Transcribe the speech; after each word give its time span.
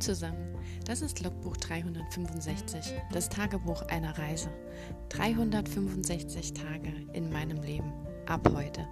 Zusammen, 0.00 0.54
das 0.84 1.00
ist 1.00 1.22
Logbuch 1.22 1.56
365, 1.56 2.92
das 3.12 3.30
Tagebuch 3.30 3.82
einer 3.88 4.16
Reise. 4.18 4.50
365 5.08 6.52
Tage 6.52 6.92
in 7.14 7.32
meinem 7.32 7.62
Leben, 7.62 7.92
ab 8.26 8.46
heute. 8.54 8.86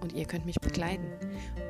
Und 0.00 0.12
ihr 0.12 0.26
könnt 0.26 0.44
mich 0.44 0.60
begleiten. 0.60 1.06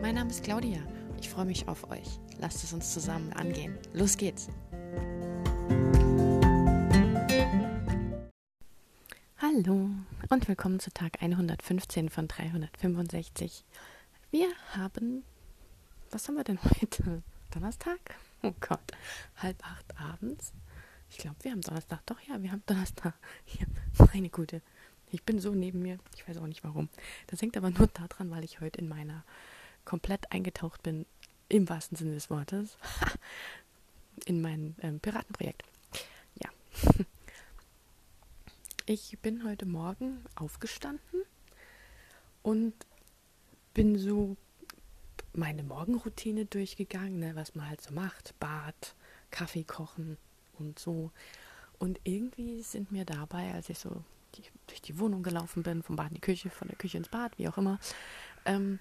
Mein 0.03 0.17
Name 0.17 0.31
ist 0.31 0.42
Claudia, 0.42 0.81
ich 1.21 1.31
freue 1.31 1.45
mich 1.45 1.69
auf 1.69 1.88
euch. 1.90 2.19
Lasst 2.38 2.65
es 2.65 2.72
uns 2.72 2.92
zusammen 2.92 3.33
angehen. 3.33 3.79
Los 3.92 4.17
geht's! 4.17 4.49
Hallo 9.38 9.91
und 10.31 10.49
willkommen 10.49 10.81
zu 10.81 10.91
Tag 10.91 11.22
115 11.22 12.09
von 12.09 12.27
365. 12.27 13.65
Wir 14.31 14.49
haben, 14.72 15.22
was 16.11 16.27
haben 16.27 16.37
wir 16.37 16.45
denn 16.45 16.59
heute? 16.62 17.22
Donnerstag? 17.52 17.98
Oh 18.42 18.54
Gott, 18.60 18.80
halb 19.36 19.62
acht 19.66 20.00
abends. 20.00 20.52
Ich 21.10 21.18
glaube, 21.18 21.36
wir 21.42 21.52
haben 21.52 21.60
Donnerstag. 21.60 22.00
Doch, 22.06 22.20
ja, 22.22 22.40
wir 22.40 22.52
haben 22.52 22.62
Donnerstag. 22.66 23.14
Hier, 23.44 23.66
meine 24.12 24.30
Gute. 24.30 24.62
Ich 25.12 25.24
bin 25.24 25.40
so 25.40 25.54
neben 25.54 25.82
mir. 25.82 25.98
Ich 26.14 26.26
weiß 26.26 26.38
auch 26.38 26.46
nicht 26.46 26.64
warum. 26.64 26.88
Das 27.26 27.42
hängt 27.42 27.56
aber 27.56 27.70
nur 27.70 27.88
daran, 27.88 28.30
weil 28.30 28.44
ich 28.44 28.60
heute 28.60 28.78
in 28.78 28.88
meiner 28.88 29.24
komplett 29.84 30.30
eingetaucht 30.32 30.82
bin, 30.82 31.04
im 31.48 31.68
wahrsten 31.68 31.96
Sinne 31.96 32.14
des 32.14 32.30
Wortes, 32.30 32.76
in 34.24 34.41
mein 34.41 34.77
ähm, 34.82 35.00
Piratenprojekt. 35.00 35.64
Ja. 36.42 36.50
Ich 38.86 39.18
bin 39.18 39.44
heute 39.44 39.66
Morgen 39.66 40.24
aufgestanden 40.34 41.22
und 42.42 42.74
bin 43.74 43.98
so 43.98 44.36
meine 45.33 45.62
Morgenroutine 45.62 46.47
durchgegangen, 46.47 47.19
ne, 47.19 47.37
was 47.37 47.55
man 47.55 47.69
halt 47.69 47.80
so 47.80 47.93
macht. 47.95 48.39
Bad, 48.41 48.95
Kaffee 49.31 49.64
kochen 49.64 50.17
und 50.59 50.78
so. 50.78 51.11
Und 51.78 52.00
irgendwie 52.05 52.62
sind 52.62 52.92
mir 52.92 53.05
dabei, 53.05 53.55
als 53.55 53.69
ich 53.69 53.78
so 53.78 54.05
die, 54.34 54.42
durch 54.67 54.83
die 54.83 54.98
Wohnung 54.98 55.22
gelaufen 55.22 55.62
bin, 55.62 55.83
vom 55.83 55.97
Bad 55.97 56.09
in 56.09 56.14
die 56.14 56.20
Küche, 56.20 56.50
von 56.50 56.69
der 56.69 56.77
Küche 56.77 56.98
ins 56.98 57.09
Bad, 57.09 57.39
wie 57.39 57.48
auch 57.48 57.59
immer, 57.59 57.78
ähm, 58.45 58.78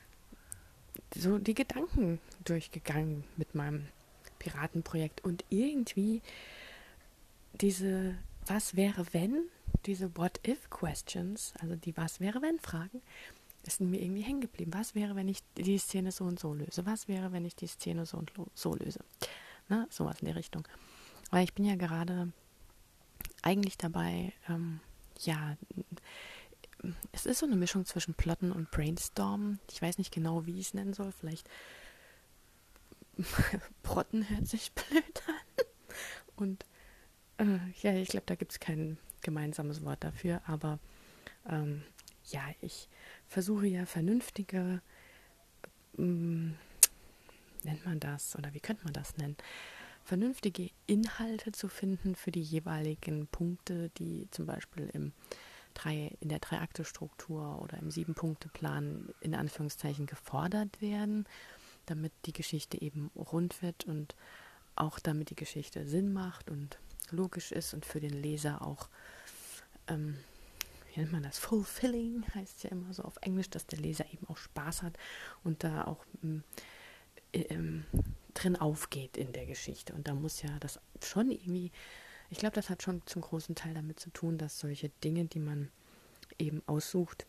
so 1.15 1.37
die 1.37 1.53
Gedanken 1.53 2.19
durchgegangen 2.43 3.23
mit 3.37 3.55
meinem 3.55 3.87
Piratenprojekt. 4.39 5.23
Und 5.23 5.45
irgendwie 5.49 6.21
diese 7.53 8.15
Was 8.45 8.75
wäre 8.75 9.05
wenn, 9.11 9.45
diese 9.85 10.15
What-if-Questions, 10.17 11.53
also 11.59 11.75
die 11.75 11.95
Was 11.95 12.19
wäre 12.19 12.41
wenn 12.41 12.59
Fragen, 12.59 13.01
ist 13.63 13.81
mir 13.81 14.01
irgendwie 14.01 14.21
hängen 14.21 14.41
geblieben. 14.41 14.73
Was 14.73 14.95
wäre, 14.95 15.15
wenn 15.15 15.27
ich 15.27 15.39
die 15.57 15.77
Szene 15.77 16.11
so 16.11 16.25
und 16.25 16.39
so 16.39 16.53
löse? 16.53 16.85
Was 16.85 17.07
wäre, 17.07 17.31
wenn 17.31 17.45
ich 17.45 17.55
die 17.55 17.67
Szene 17.67 18.05
so 18.05 18.17
und 18.17 18.31
so 18.53 18.75
löse? 18.75 18.99
Ne? 19.67 19.87
Sowas 19.89 20.19
in 20.21 20.25
der 20.25 20.35
Richtung. 20.35 20.67
Weil 21.29 21.43
ich 21.43 21.53
bin 21.53 21.65
ja 21.65 21.75
gerade 21.75 22.31
eigentlich 23.41 23.77
dabei, 23.77 24.33
ähm, 24.47 24.79
ja, 25.19 25.57
es 27.11 27.25
ist 27.25 27.39
so 27.39 27.45
eine 27.45 27.55
Mischung 27.55 27.85
zwischen 27.85 28.13
Plotten 28.13 28.51
und 28.51 28.71
Brainstormen. 28.71 29.59
Ich 29.69 29.81
weiß 29.81 29.97
nicht 29.97 30.13
genau, 30.13 30.45
wie 30.45 30.59
ich 30.59 30.67
es 30.67 30.73
nennen 30.73 30.93
soll. 30.93 31.11
Vielleicht 31.11 31.49
Protten 33.83 34.29
hört 34.29 34.47
sich 34.47 34.71
blöd 34.71 35.23
an. 35.27 35.65
Und 36.37 36.65
äh, 37.37 37.59
ja, 37.81 37.93
ich 37.93 38.09
glaube, 38.09 38.25
da 38.27 38.35
gibt 38.35 38.53
es 38.53 38.59
kein 38.59 38.97
gemeinsames 39.21 39.83
Wort 39.83 40.03
dafür. 40.03 40.41
Aber 40.47 40.79
ähm, 41.47 41.83
ja, 42.25 42.43
ich 42.61 42.87
versuche 43.29 43.67
ja 43.67 43.85
vernünftige, 43.85 44.81
ähm, 45.97 46.55
nennt 47.63 47.85
man 47.85 47.99
das, 47.99 48.35
oder 48.35 48.53
wie 48.53 48.59
könnte 48.59 48.83
man 48.83 48.93
das 48.93 49.15
nennen, 49.17 49.37
vernünftige 50.03 50.71
Inhalte 50.87 51.51
zu 51.51 51.69
finden 51.69 52.15
für 52.15 52.31
die 52.31 52.41
jeweiligen 52.41 53.27
Punkte, 53.27 53.89
die 53.97 54.27
zum 54.31 54.45
Beispiel 54.45 54.89
im 54.93 55.13
in 56.19 56.27
der 56.27 56.39
Drei-Akte-Struktur 56.39 57.61
oder 57.61 57.77
im 57.77 57.89
Sieben-Punkte-Plan 57.89 59.13
in 59.21 59.33
Anführungszeichen 59.33 60.07
gefordert 60.07 60.81
werden, 60.81 61.25
damit 61.85 62.11
die 62.25 62.33
Geschichte 62.33 62.81
eben 62.81 63.11
rund 63.15 63.61
wird 63.61 63.85
und 63.85 64.13
auch 64.75 64.99
damit 64.99 65.29
die 65.29 65.35
Geschichte 65.35 65.87
Sinn 65.87 66.11
macht 66.11 66.49
und 66.49 66.79
logisch 67.11 67.53
ist 67.53 67.73
und 67.73 67.85
für 67.85 68.01
den 68.01 68.11
Leser 68.21 68.61
auch 68.61 68.89
ähm, 69.87 70.17
nennt 70.99 71.11
man 71.11 71.23
das, 71.23 71.39
fulfilling, 71.39 72.23
heißt 72.35 72.63
ja 72.63 72.71
immer 72.71 72.93
so 72.93 73.03
auf 73.03 73.17
Englisch, 73.21 73.49
dass 73.49 73.65
der 73.65 73.79
Leser 73.79 74.05
eben 74.11 74.27
auch 74.27 74.37
Spaß 74.37 74.83
hat 74.83 74.97
und 75.43 75.63
da 75.63 75.85
auch 75.85 76.05
ähm, 77.33 77.85
drin 78.33 78.55
aufgeht 78.55 79.17
in 79.17 79.31
der 79.31 79.45
Geschichte. 79.45 79.93
Und 79.93 80.07
da 80.07 80.13
muss 80.13 80.41
ja 80.41 80.49
das 80.59 80.79
schon 81.03 81.31
irgendwie, 81.31 81.71
ich 82.29 82.37
glaube, 82.37 82.55
das 82.55 82.69
hat 82.69 82.83
schon 82.83 83.01
zum 83.05 83.21
großen 83.21 83.55
Teil 83.55 83.73
damit 83.73 83.99
zu 83.99 84.09
tun, 84.11 84.37
dass 84.37 84.59
solche 84.59 84.89
Dinge, 85.03 85.25
die 85.25 85.39
man 85.39 85.71
eben 86.37 86.61
aussucht 86.67 87.25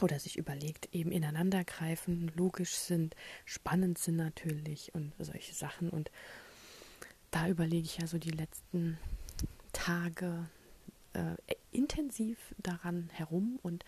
oder 0.00 0.18
sich 0.18 0.38
überlegt, 0.38 0.88
eben 0.94 1.12
ineinander 1.12 1.64
greifen, 1.64 2.32
logisch 2.36 2.74
sind, 2.74 3.14
spannend 3.44 3.98
sind 3.98 4.16
natürlich 4.16 4.94
und 4.94 5.12
solche 5.18 5.54
Sachen. 5.54 5.90
Und 5.90 6.10
da 7.30 7.48
überlege 7.48 7.84
ich 7.84 7.98
ja 7.98 8.06
so 8.06 8.18
die 8.18 8.30
letzten 8.30 8.98
Tage, 9.72 10.48
äh, 11.14 11.54
intensiv 11.70 12.38
daran 12.58 13.10
herum 13.12 13.58
und 13.62 13.84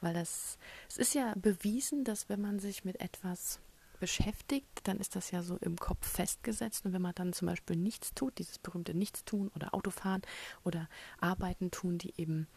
weil 0.00 0.14
das, 0.14 0.58
es 0.88 0.98
ist 0.98 1.14
ja 1.14 1.34
bewiesen, 1.36 2.04
dass 2.04 2.28
wenn 2.28 2.40
man 2.40 2.58
sich 2.58 2.84
mit 2.84 3.00
etwas 3.00 3.60
beschäftigt, 4.02 4.80
dann 4.82 4.98
ist 4.98 5.14
das 5.14 5.30
ja 5.30 5.44
so 5.44 5.56
im 5.58 5.76
Kopf 5.76 6.04
festgesetzt. 6.04 6.84
Und 6.84 6.92
wenn 6.92 7.02
man 7.02 7.14
dann 7.14 7.32
zum 7.32 7.46
Beispiel 7.46 7.76
nichts 7.76 8.12
tut, 8.14 8.36
dieses 8.38 8.58
berühmte 8.58 8.94
Nichtstun 8.94 9.48
oder 9.54 9.72
Autofahren 9.74 10.22
oder 10.64 10.88
Arbeiten 11.20 11.70
tun, 11.70 11.98
die 11.98 12.12
eben 12.16 12.48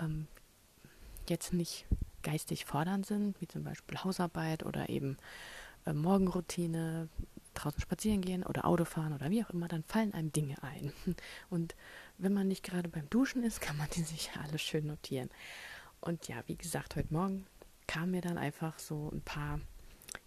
ähm, 0.00 0.26
jetzt 1.28 1.52
nicht 1.52 1.86
geistig 2.24 2.64
fordernd 2.64 3.06
sind, 3.06 3.40
wie 3.40 3.46
zum 3.46 3.62
Beispiel 3.62 3.98
Hausarbeit 3.98 4.66
oder 4.66 4.88
eben 4.88 5.16
äh, 5.86 5.92
Morgenroutine, 5.92 7.08
draußen 7.54 7.80
spazieren 7.80 8.20
gehen 8.20 8.44
oder 8.44 8.64
Autofahren 8.64 9.12
oder 9.12 9.30
wie 9.30 9.44
auch 9.44 9.50
immer, 9.50 9.68
dann 9.68 9.84
fallen 9.84 10.14
einem 10.14 10.32
Dinge 10.32 10.62
ein. 10.62 10.92
Und 11.50 11.74
wenn 12.18 12.32
man 12.32 12.48
nicht 12.48 12.62
gerade 12.62 12.88
beim 12.88 13.08
Duschen 13.10 13.42
ist, 13.42 13.60
kann 13.60 13.76
man 13.76 13.88
die 13.90 14.02
sich 14.02 14.30
alle 14.42 14.58
schön 14.58 14.86
notieren. 14.86 15.30
Und 16.00 16.28
ja, 16.28 16.36
wie 16.46 16.56
gesagt, 16.56 16.96
heute 16.96 17.12
Morgen 17.12 17.46
kamen 17.86 18.12
mir 18.12 18.20
dann 18.20 18.38
einfach 18.38 18.78
so 18.78 19.10
ein 19.12 19.22
paar 19.22 19.60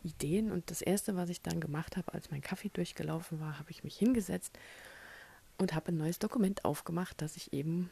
Ideen 0.03 0.51
und 0.51 0.69
das 0.71 0.81
erste, 0.81 1.15
was 1.15 1.29
ich 1.29 1.41
dann 1.41 1.59
gemacht 1.59 1.97
habe, 1.97 2.13
als 2.13 2.31
mein 2.31 2.41
Kaffee 2.41 2.69
durchgelaufen 2.69 3.39
war, 3.39 3.59
habe 3.59 3.71
ich 3.71 3.83
mich 3.83 3.97
hingesetzt 3.97 4.57
und 5.57 5.73
habe 5.73 5.89
ein 5.89 5.97
neues 5.97 6.19
Dokument 6.19 6.65
aufgemacht, 6.65 7.21
das 7.21 7.35
ich 7.35 7.53
eben 7.53 7.89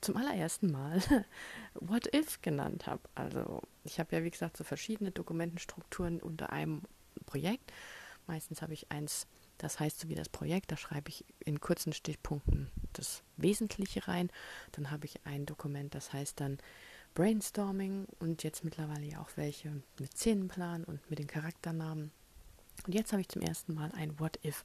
zum 0.00 0.16
allerersten 0.16 0.70
Mal 0.70 1.02
What 1.74 2.12
If 2.14 2.42
genannt 2.42 2.86
habe. 2.86 3.00
Also 3.14 3.62
ich 3.84 3.98
habe 3.98 4.16
ja, 4.16 4.24
wie 4.24 4.30
gesagt, 4.30 4.56
so 4.56 4.64
verschiedene 4.64 5.10
Dokumentenstrukturen 5.10 6.20
unter 6.20 6.52
einem 6.52 6.82
Projekt. 7.24 7.72
Meistens 8.26 8.62
habe 8.62 8.74
ich 8.74 8.90
eins 8.90 9.26
das 9.58 9.80
heißt, 9.80 10.00
so 10.00 10.08
wie 10.08 10.14
das 10.14 10.28
Projekt, 10.28 10.70
da 10.70 10.76
schreibe 10.76 11.08
ich 11.08 11.24
in 11.44 11.60
kurzen 11.60 11.92
Stichpunkten 11.92 12.70
das 12.92 13.22
Wesentliche 13.36 14.06
rein. 14.06 14.30
Dann 14.72 14.90
habe 14.90 15.06
ich 15.06 15.20
ein 15.24 15.46
Dokument, 15.46 15.94
das 15.94 16.12
heißt 16.12 16.40
dann 16.40 16.58
Brainstorming 17.14 18.06
und 18.18 18.42
jetzt 18.42 18.64
mittlerweile 18.64 19.06
ja 19.06 19.20
auch 19.20 19.30
welche 19.36 19.80
mit 19.98 20.16
Szenenplan 20.16 20.84
und 20.84 21.08
mit 21.08 21.18
den 21.18 21.26
Charakternamen. 21.26 22.10
Und 22.86 22.94
jetzt 22.94 23.12
habe 23.12 23.22
ich 23.22 23.28
zum 23.30 23.40
ersten 23.40 23.72
Mal 23.72 23.90
ein 23.92 24.20
What 24.20 24.38
If, 24.44 24.64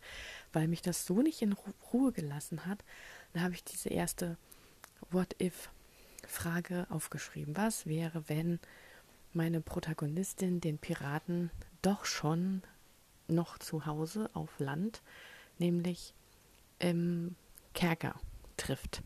weil 0.52 0.68
mich 0.68 0.82
das 0.82 1.06
so 1.06 1.22
nicht 1.22 1.42
in 1.42 1.56
Ruhe 1.94 2.12
gelassen 2.12 2.66
hat. 2.66 2.84
Da 3.32 3.40
habe 3.40 3.54
ich 3.54 3.64
diese 3.64 3.88
erste 3.88 4.38
What 5.12 5.36
If 5.42 5.70
Frage 6.28 6.86
aufgeschrieben. 6.90 7.56
Was 7.56 7.86
wäre, 7.86 8.28
wenn 8.28 8.60
meine 9.32 9.62
Protagonistin 9.62 10.60
den 10.60 10.78
Piraten 10.78 11.50
doch 11.82 12.04
schon 12.04 12.62
noch 13.32 13.58
zu 13.58 13.86
Hause 13.86 14.30
auf 14.34 14.50
Land, 14.60 15.02
nämlich 15.58 16.14
im 16.80 17.36
Kerker 17.74 18.16
trifft, 18.58 19.02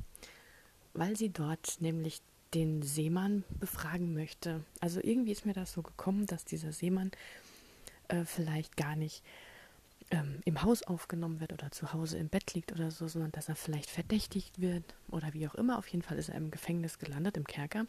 weil 0.94 1.16
sie 1.16 1.30
dort 1.30 1.82
nämlich 1.82 2.22
den 2.54 2.82
Seemann 2.82 3.44
befragen 3.60 4.14
möchte. 4.14 4.64
Also 4.80 5.00
irgendwie 5.04 5.32
ist 5.32 5.46
mir 5.46 5.54
das 5.54 5.74
so 5.74 5.82
gekommen, 5.82 6.26
dass 6.26 6.46
dieser 6.46 6.72
Seemann 6.72 7.12
äh, 8.08 8.24
vielleicht 8.24 8.78
gar 8.78 8.96
nicht 8.96 9.24
ähm, 10.12 10.42
im 10.46 10.62
Haus 10.62 10.84
aufgenommen 10.84 11.40
wird 11.40 11.52
oder 11.52 11.72
zu 11.72 11.94
Hause 11.94 12.18
im 12.18 12.30
Bett 12.30 12.54
liegt 12.54 12.72
oder 12.72 12.92
so, 12.92 13.08
sondern 13.08 13.32
dass 13.32 13.50
er 13.50 13.56
vielleicht 13.56 13.90
verdächtigt 13.90 14.62
wird 14.62 14.84
oder 15.10 15.34
wie 15.34 15.48
auch 15.48 15.56
immer. 15.56 15.78
Auf 15.78 15.88
jeden 15.88 16.04
Fall 16.04 16.18
ist 16.18 16.30
er 16.30 16.36
im 16.36 16.52
Gefängnis 16.52 17.00
gelandet, 17.00 17.38
im 17.38 17.46
Kerker. 17.46 17.86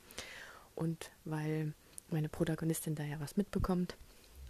Und 0.75 1.11
weil 1.25 1.73
meine 2.11 2.29
Protagonistin 2.29 2.95
da 2.95 3.05
ja 3.05 3.21
was 3.21 3.37
mitbekommt, 3.37 3.97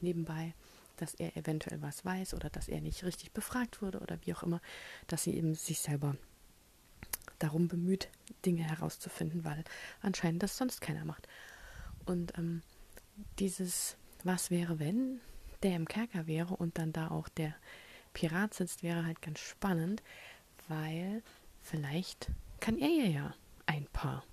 nebenbei, 0.00 0.54
dass 0.96 1.14
er 1.14 1.36
eventuell 1.36 1.82
was 1.82 2.04
weiß 2.04 2.34
oder 2.34 2.50
dass 2.50 2.68
er 2.68 2.80
nicht 2.80 3.04
richtig 3.04 3.32
befragt 3.32 3.82
wurde 3.82 4.00
oder 4.00 4.18
wie 4.24 4.34
auch 4.34 4.42
immer, 4.42 4.60
dass 5.06 5.24
sie 5.24 5.34
eben 5.34 5.54
sich 5.54 5.80
selber 5.80 6.16
darum 7.38 7.68
bemüht, 7.68 8.08
Dinge 8.44 8.62
herauszufinden, 8.62 9.44
weil 9.44 9.64
anscheinend 10.00 10.42
das 10.42 10.56
sonst 10.56 10.80
keiner 10.80 11.04
macht. 11.04 11.28
Und 12.04 12.36
ähm, 12.38 12.62
dieses 13.38 13.96
Was 14.24 14.50
wäre, 14.50 14.78
wenn 14.78 15.20
der 15.62 15.76
im 15.76 15.88
Kerker 15.88 16.26
wäre 16.26 16.54
und 16.54 16.78
dann 16.78 16.92
da 16.92 17.08
auch 17.08 17.28
der 17.28 17.54
Pirat 18.12 18.54
sitzt, 18.54 18.82
wäre 18.82 19.04
halt 19.04 19.20
ganz 19.20 19.40
spannend, 19.40 20.02
weil 20.68 21.22
vielleicht 21.62 22.30
kann 22.60 22.78
er 22.78 22.88
ihr 22.88 23.08
ja 23.08 23.34
ein 23.66 23.86
paar 23.86 24.24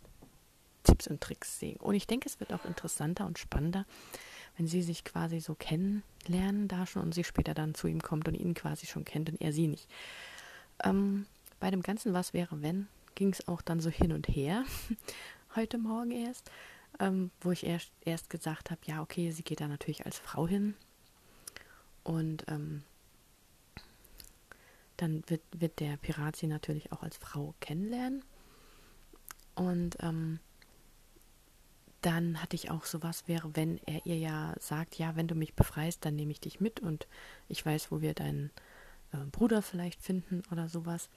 Tipps 0.83 1.07
und 1.07 1.21
Tricks 1.21 1.60
sehen. 1.60 1.77
Und 1.77 1.95
ich 1.95 2.07
denke, 2.07 2.27
es 2.27 2.39
wird 2.39 2.54
auch 2.54 2.65
interessanter 2.65 3.25
und 3.25 3.39
spannender, 3.39 3.86
wenn 4.57 4.67
sie 4.67 4.81
sich 4.81 5.03
quasi 5.03 5.39
so 5.39 5.55
kennenlernen 5.55 6.67
da 6.67 6.85
schon 6.85 7.03
und 7.03 7.13
sie 7.13 7.23
später 7.23 7.53
dann 7.53 7.73
zu 7.73 7.88
ihm 7.88 8.01
kommt 8.01 8.27
und 8.27 8.35
ihn 8.35 8.53
quasi 8.53 8.85
schon 8.85 9.05
kennt 9.05 9.29
und 9.29 9.41
er 9.41 9.53
sie 9.53 9.67
nicht. 9.67 9.89
Ähm, 10.83 11.25
bei 11.59 11.71
dem 11.71 11.81
Ganzen 11.81 12.13
Was 12.13 12.33
wäre 12.33 12.61
wenn, 12.61 12.88
ging 13.15 13.31
es 13.31 13.47
auch 13.47 13.61
dann 13.61 13.79
so 13.79 13.89
hin 13.89 14.11
und 14.11 14.27
her, 14.27 14.65
heute 15.55 15.77
Morgen 15.77 16.11
erst, 16.11 16.51
ähm, 17.00 17.31
wo 17.41 17.51
ich 17.51 17.65
erst, 17.65 17.91
erst 18.01 18.29
gesagt 18.29 18.71
habe, 18.71 18.81
ja, 18.85 19.01
okay, 19.01 19.31
sie 19.31 19.44
geht 19.44 19.61
da 19.61 19.67
natürlich 19.67 20.05
als 20.05 20.19
Frau 20.19 20.47
hin 20.47 20.75
und 22.03 22.45
ähm, 22.47 22.83
dann 24.97 25.23
wird, 25.27 25.41
wird 25.51 25.79
der 25.79 25.97
Pirat 25.97 26.35
sie 26.35 26.47
natürlich 26.47 26.91
auch 26.91 27.03
als 27.03 27.17
Frau 27.17 27.55
kennenlernen. 27.59 28.23
Und 29.55 29.97
ähm, 30.00 30.39
dann 32.05 32.41
hatte 32.41 32.55
ich 32.55 32.69
auch 32.69 32.83
sowas 32.83 33.27
wäre, 33.27 33.55
wenn 33.55 33.79
er 33.85 34.05
ihr 34.05 34.17
ja 34.17 34.53
sagt, 34.59 34.95
ja, 34.95 35.15
wenn 35.15 35.27
du 35.27 35.35
mich 35.35 35.53
befreist, 35.53 36.03
dann 36.03 36.15
nehme 36.15 36.31
ich 36.31 36.41
dich 36.41 36.59
mit 36.59 36.81
und 36.81 37.07
ich 37.47 37.65
weiß, 37.65 37.91
wo 37.91 38.01
wir 38.01 38.13
deinen 38.13 38.51
äh, 39.13 39.17
Bruder 39.31 39.61
vielleicht 39.61 40.01
finden 40.01 40.44
oder 40.51 40.67
sowas. 40.67 41.09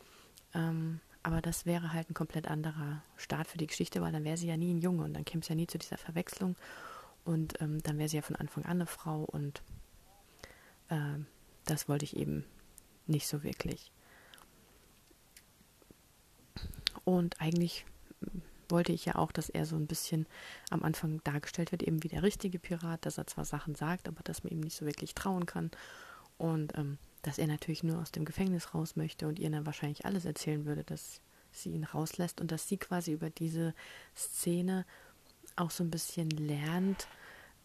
Ähm, 0.54 1.00
aber 1.24 1.42
das 1.42 1.66
wäre 1.66 1.92
halt 1.92 2.08
ein 2.08 2.14
komplett 2.14 2.46
anderer 2.46 3.02
Start 3.16 3.48
für 3.48 3.58
die 3.58 3.66
Geschichte, 3.66 4.00
weil 4.00 4.12
dann 4.12 4.22
wäre 4.22 4.36
sie 4.36 4.46
ja 4.46 4.56
nie 4.56 4.72
ein 4.72 4.78
Junge 4.78 5.02
und 5.02 5.14
dann 5.14 5.24
käme 5.24 5.42
es 5.42 5.48
ja 5.48 5.56
nie 5.56 5.66
zu 5.66 5.76
dieser 5.76 5.98
Verwechslung 5.98 6.54
und 7.24 7.60
ähm, 7.60 7.82
dann 7.82 7.98
wäre 7.98 8.08
sie 8.08 8.16
ja 8.16 8.22
von 8.22 8.36
Anfang 8.36 8.64
an 8.64 8.76
eine 8.76 8.86
Frau 8.86 9.24
und 9.24 9.62
äh, 10.88 11.18
das 11.64 11.88
wollte 11.88 12.04
ich 12.04 12.16
eben 12.16 12.44
nicht 13.08 13.26
so 13.26 13.42
wirklich. 13.42 13.90
Und 17.02 17.40
eigentlich 17.40 17.86
wollte 18.68 18.92
ich 18.92 19.04
ja 19.04 19.16
auch, 19.16 19.32
dass 19.32 19.48
er 19.48 19.66
so 19.66 19.76
ein 19.76 19.86
bisschen 19.86 20.26
am 20.70 20.82
Anfang 20.82 21.20
dargestellt 21.24 21.72
wird, 21.72 21.82
eben 21.82 22.02
wie 22.02 22.08
der 22.08 22.22
richtige 22.22 22.58
Pirat, 22.58 23.06
dass 23.06 23.18
er 23.18 23.26
zwar 23.26 23.44
Sachen 23.44 23.74
sagt, 23.74 24.08
aber 24.08 24.22
dass 24.22 24.44
man 24.44 24.52
ihm 24.52 24.60
nicht 24.60 24.76
so 24.76 24.86
wirklich 24.86 25.14
trauen 25.14 25.46
kann. 25.46 25.70
Und 26.38 26.76
ähm, 26.76 26.98
dass 27.22 27.38
er 27.38 27.46
natürlich 27.46 27.82
nur 27.82 27.98
aus 28.00 28.12
dem 28.12 28.24
Gefängnis 28.24 28.74
raus 28.74 28.96
möchte 28.96 29.26
und 29.26 29.38
ihr 29.38 29.50
dann 29.50 29.66
wahrscheinlich 29.66 30.04
alles 30.04 30.24
erzählen 30.24 30.64
würde, 30.64 30.84
dass 30.84 31.20
sie 31.50 31.70
ihn 31.70 31.84
rauslässt 31.84 32.40
und 32.40 32.52
dass 32.52 32.68
sie 32.68 32.76
quasi 32.76 33.12
über 33.12 33.30
diese 33.30 33.74
Szene 34.14 34.84
auch 35.56 35.70
so 35.70 35.82
ein 35.82 35.90
bisschen 35.90 36.30
lernt, 36.30 37.08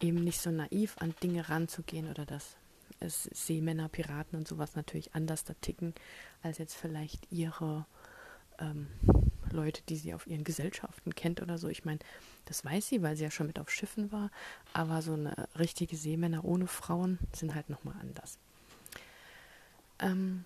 eben 0.00 0.24
nicht 0.24 0.40
so 0.40 0.50
naiv 0.50 0.96
an 0.98 1.14
Dinge 1.22 1.48
ranzugehen 1.48 2.08
oder 2.08 2.24
dass 2.24 2.56
es 3.00 3.24
Seemänner, 3.32 3.88
Piraten 3.88 4.38
und 4.38 4.48
sowas 4.48 4.74
natürlich 4.74 5.14
anders 5.14 5.44
da 5.44 5.54
ticken, 5.60 5.94
als 6.42 6.58
jetzt 6.58 6.74
vielleicht 6.74 7.30
ihre 7.30 7.86
ähm, 8.58 8.88
Leute, 9.52 9.82
die 9.88 9.96
sie 9.96 10.14
auf 10.14 10.26
ihren 10.26 10.44
Gesellschaften 10.44 11.14
kennt 11.14 11.40
oder 11.40 11.58
so. 11.58 11.68
Ich 11.68 11.84
meine, 11.84 12.00
das 12.46 12.64
weiß 12.64 12.88
sie, 12.88 13.02
weil 13.02 13.16
sie 13.16 13.24
ja 13.24 13.30
schon 13.30 13.46
mit 13.46 13.58
auf 13.58 13.70
Schiffen 13.70 14.12
war, 14.12 14.30
aber 14.72 15.02
so 15.02 15.12
eine 15.12 15.48
richtige 15.58 15.96
Seemänner 15.96 16.44
ohne 16.44 16.66
Frauen 16.66 17.18
sind 17.32 17.54
halt 17.54 17.70
nochmal 17.70 17.94
anders. 18.00 18.38
Ähm, 19.98 20.44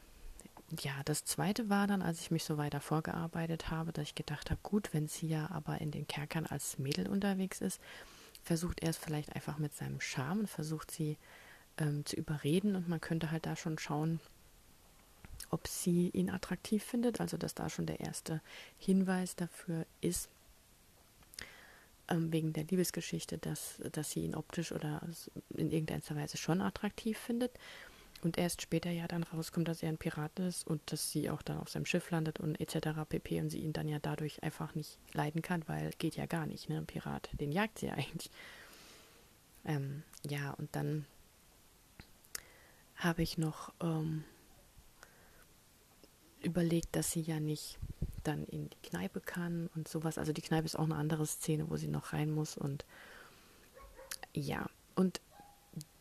ja, 0.81 0.93
das 1.05 1.25
zweite 1.25 1.69
war 1.69 1.87
dann, 1.87 2.03
als 2.03 2.21
ich 2.21 2.31
mich 2.31 2.45
so 2.45 2.59
weiter 2.59 2.81
vorgearbeitet 2.81 3.71
habe, 3.71 3.93
dass 3.93 4.05
ich 4.05 4.15
gedacht 4.15 4.51
habe, 4.51 4.61
gut, 4.63 4.93
wenn 4.93 5.07
sie 5.07 5.29
ja 5.29 5.49
aber 5.51 5.81
in 5.81 5.91
den 5.91 6.07
Kerkern 6.07 6.47
als 6.47 6.79
Mädel 6.79 7.09
unterwegs 7.09 7.61
ist, 7.61 7.81
versucht 8.43 8.83
er 8.83 8.91
es 8.91 8.97
vielleicht 8.97 9.35
einfach 9.35 9.59
mit 9.59 9.75
seinem 9.75 10.01
Charme 10.01 10.41
und 10.41 10.51
versucht 10.51 10.91
sie 10.91 11.19
ähm, 11.79 12.05
zu 12.05 12.17
überreden 12.17 12.75
und 12.77 12.89
man 12.89 13.01
könnte 13.01 13.31
halt 13.31 13.47
da 13.47 13.57
schon 13.57 13.79
schauen, 13.79 14.21
ob 15.51 15.69
sie 15.69 16.11
ihn 16.11 16.31
attraktiv 16.31 16.83
findet, 16.83 17.21
also 17.21 17.37
dass 17.37 17.55
da 17.55 17.69
schon 17.69 17.87
der 17.87 18.01
erste 18.01 18.41
Hinweis 18.79 19.37
dafür 19.37 19.87
ist, 20.01 20.29
ähm, 22.09 22.33
wegen 22.33 22.53
der 22.53 22.65
Liebesgeschichte, 22.65 23.39
dass, 23.39 23.81
dass 23.93 24.11
sie 24.11 24.25
ihn 24.25 24.35
optisch 24.35 24.73
oder 24.73 25.03
in 25.51 25.71
irgendeiner 25.71 26.23
Weise 26.23 26.37
schon 26.37 26.61
attraktiv 26.61 27.19
findet. 27.19 27.53
Und 28.23 28.39
erst 28.39 28.63
später 28.63 28.91
ja 28.91 29.07
dann 29.07 29.23
rauskommt, 29.25 29.69
dass 29.69 29.83
er 29.83 29.91
ein 29.91 29.99
Pirat 29.99 30.39
ist 30.39 30.67
und 30.67 30.81
dass 30.91 31.13
sie 31.13 31.29
auch 31.29 31.43
dann 31.43 31.59
auf 31.59 31.69
seinem 31.69 31.85
Schiff 31.85 32.11
landet 32.11 32.41
und 32.41 32.59
etc. 32.61 32.89
pp. 33.09 33.41
Und 33.41 33.51
sie 33.51 33.61
ihn 33.61 33.73
dann 33.73 33.89
ja 33.89 33.99
dadurch 34.01 34.43
einfach 34.43 34.75
nicht 34.75 34.99
leiden 35.13 35.43
kann, 35.43 35.63
weil 35.69 35.91
geht 35.99 36.17
ja 36.17 36.27
gar 36.27 36.47
nicht, 36.47 36.69
ne? 36.69 36.79
Ein 36.79 36.87
Pirat, 36.87 37.29
den 37.35 37.53
jagt 37.53 37.79
sie 37.79 37.87
ja 37.87 37.93
eigentlich. 37.95 38.31
Ähm, 39.65 40.03
ja, 40.29 40.53
und 40.53 40.75
dann 40.75 41.07
habe 42.97 43.23
ich 43.23 43.37
noch 43.37 43.73
ähm, 43.81 44.25
überlegt, 46.43 46.95
dass 46.97 47.13
sie 47.13 47.21
ja 47.21 47.41
nicht 47.41 47.79
dann 48.23 48.45
in 48.47 48.71
die 48.71 48.89
Kneipe 48.89 49.21
kann 49.21 49.69
und 49.75 49.89
sowas. 49.89 50.19
Also 50.19 50.33
die 50.33 50.43
Kneipe 50.43 50.67
ist 50.67 50.77
auch 50.77 50.85
eine 50.85 50.97
andere 50.97 51.27
Szene, 51.27 51.71
wo 51.71 51.77
sie 51.77 51.89
noch 51.89 52.13
rein 52.13 52.31
muss 52.31 52.57
und 52.57 52.85
ja, 54.33 54.67
und 54.95 55.21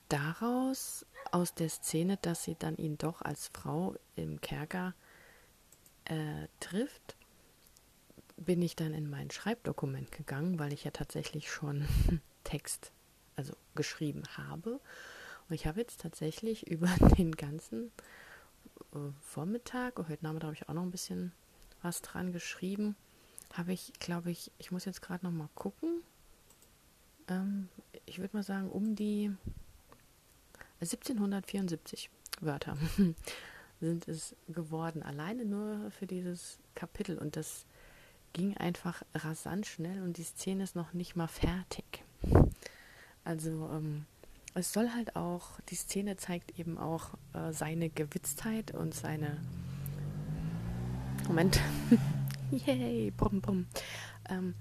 daraus, 0.09 1.05
aus 1.31 1.53
der 1.53 1.69
Szene, 1.69 2.17
dass 2.21 2.43
sie 2.43 2.55
dann 2.57 2.77
ihn 2.77 2.97
doch 2.97 3.21
als 3.21 3.49
Frau 3.53 3.95
im 4.15 4.41
Kerker 4.41 4.93
äh, 6.05 6.47
trifft, 6.59 7.15
bin 8.37 8.61
ich 8.61 8.75
dann 8.75 8.93
in 8.93 9.09
mein 9.09 9.31
Schreibdokument 9.31 10.11
gegangen, 10.11 10.59
weil 10.59 10.73
ich 10.73 10.83
ja 10.83 10.91
tatsächlich 10.91 11.51
schon 11.51 11.87
Text, 12.43 12.91
also 13.35 13.53
geschrieben 13.75 14.23
habe. 14.37 14.79
Und 15.47 15.55
ich 15.55 15.65
habe 15.65 15.79
jetzt 15.79 16.01
tatsächlich 16.01 16.67
über 16.67 16.89
den 17.17 17.35
ganzen 17.35 17.91
äh, 18.93 19.11
Vormittag, 19.21 19.97
heute 19.97 20.23
Nachmittag 20.23 20.47
habe 20.47 20.55
ich 20.55 20.69
auch 20.69 20.73
noch 20.73 20.83
ein 20.83 20.91
bisschen 20.91 21.31
was 21.81 22.01
dran 22.01 22.31
geschrieben, 22.31 22.95
habe 23.53 23.73
ich, 23.73 23.93
glaube 23.99 24.31
ich, 24.31 24.51
ich 24.57 24.71
muss 24.71 24.85
jetzt 24.85 25.01
gerade 25.01 25.25
noch 25.25 25.31
mal 25.31 25.49
gucken. 25.55 26.01
Ähm, 27.27 27.69
ich 28.05 28.19
würde 28.19 28.35
mal 28.35 28.43
sagen, 28.43 28.69
um 28.69 28.95
die 28.95 29.31
1774 30.81 32.09
Wörter 32.41 32.77
sind 33.79 34.07
es 34.07 34.35
geworden, 34.47 35.03
alleine 35.03 35.45
nur 35.45 35.91
für 35.91 36.07
dieses 36.07 36.59
Kapitel. 36.75 37.17
Und 37.17 37.35
das 37.35 37.65
ging 38.33 38.57
einfach 38.57 39.03
rasant 39.13 39.65
schnell 39.65 40.01
und 40.01 40.17
die 40.17 40.23
Szene 40.23 40.63
ist 40.63 40.75
noch 40.75 40.93
nicht 40.93 41.15
mal 41.15 41.27
fertig. 41.27 42.03
Also 43.23 43.69
ähm, 43.71 44.05
es 44.53 44.73
soll 44.73 44.89
halt 44.91 45.15
auch, 45.15 45.59
die 45.69 45.75
Szene 45.75 46.17
zeigt 46.17 46.59
eben 46.59 46.77
auch 46.77 47.14
äh, 47.35 47.53
seine 47.53 47.89
Gewitztheit 47.89 48.71
und 48.71 48.93
seine. 48.93 49.37
Moment. 51.27 51.59
Yay, 52.51 53.11
bum, 53.11 53.41
bum. 53.41 53.65
Ähm, 54.29 54.53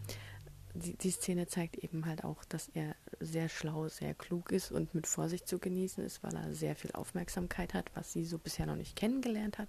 die, 0.75 0.97
die 0.97 1.11
Szene 1.11 1.47
zeigt 1.47 1.77
eben 1.77 2.07
halt 2.07 2.25
auch, 2.25 2.45
dass 2.45 2.69
er 2.69 2.97
sehr 3.21 3.49
schlau, 3.49 3.89
sehr 3.89 4.15
klug 4.15 4.51
ist 4.51 4.73
und 4.73 4.95
mit 4.95 5.07
Vorsicht 5.07 5.47
zu 5.47 5.59
genießen 5.59 6.03
ist, 6.05 6.23
weil 6.23 6.35
er 6.35 6.53
sehr 6.53 6.75
viel 6.75 6.91
Aufmerksamkeit 6.93 7.75
hat, 7.75 7.91
was 7.95 8.13
sie 8.13 8.25
so 8.25 8.39
bisher 8.39 8.67
noch 8.67 8.77
nicht 8.77 8.97
kennengelernt 8.97 9.59
hat. 9.59 9.69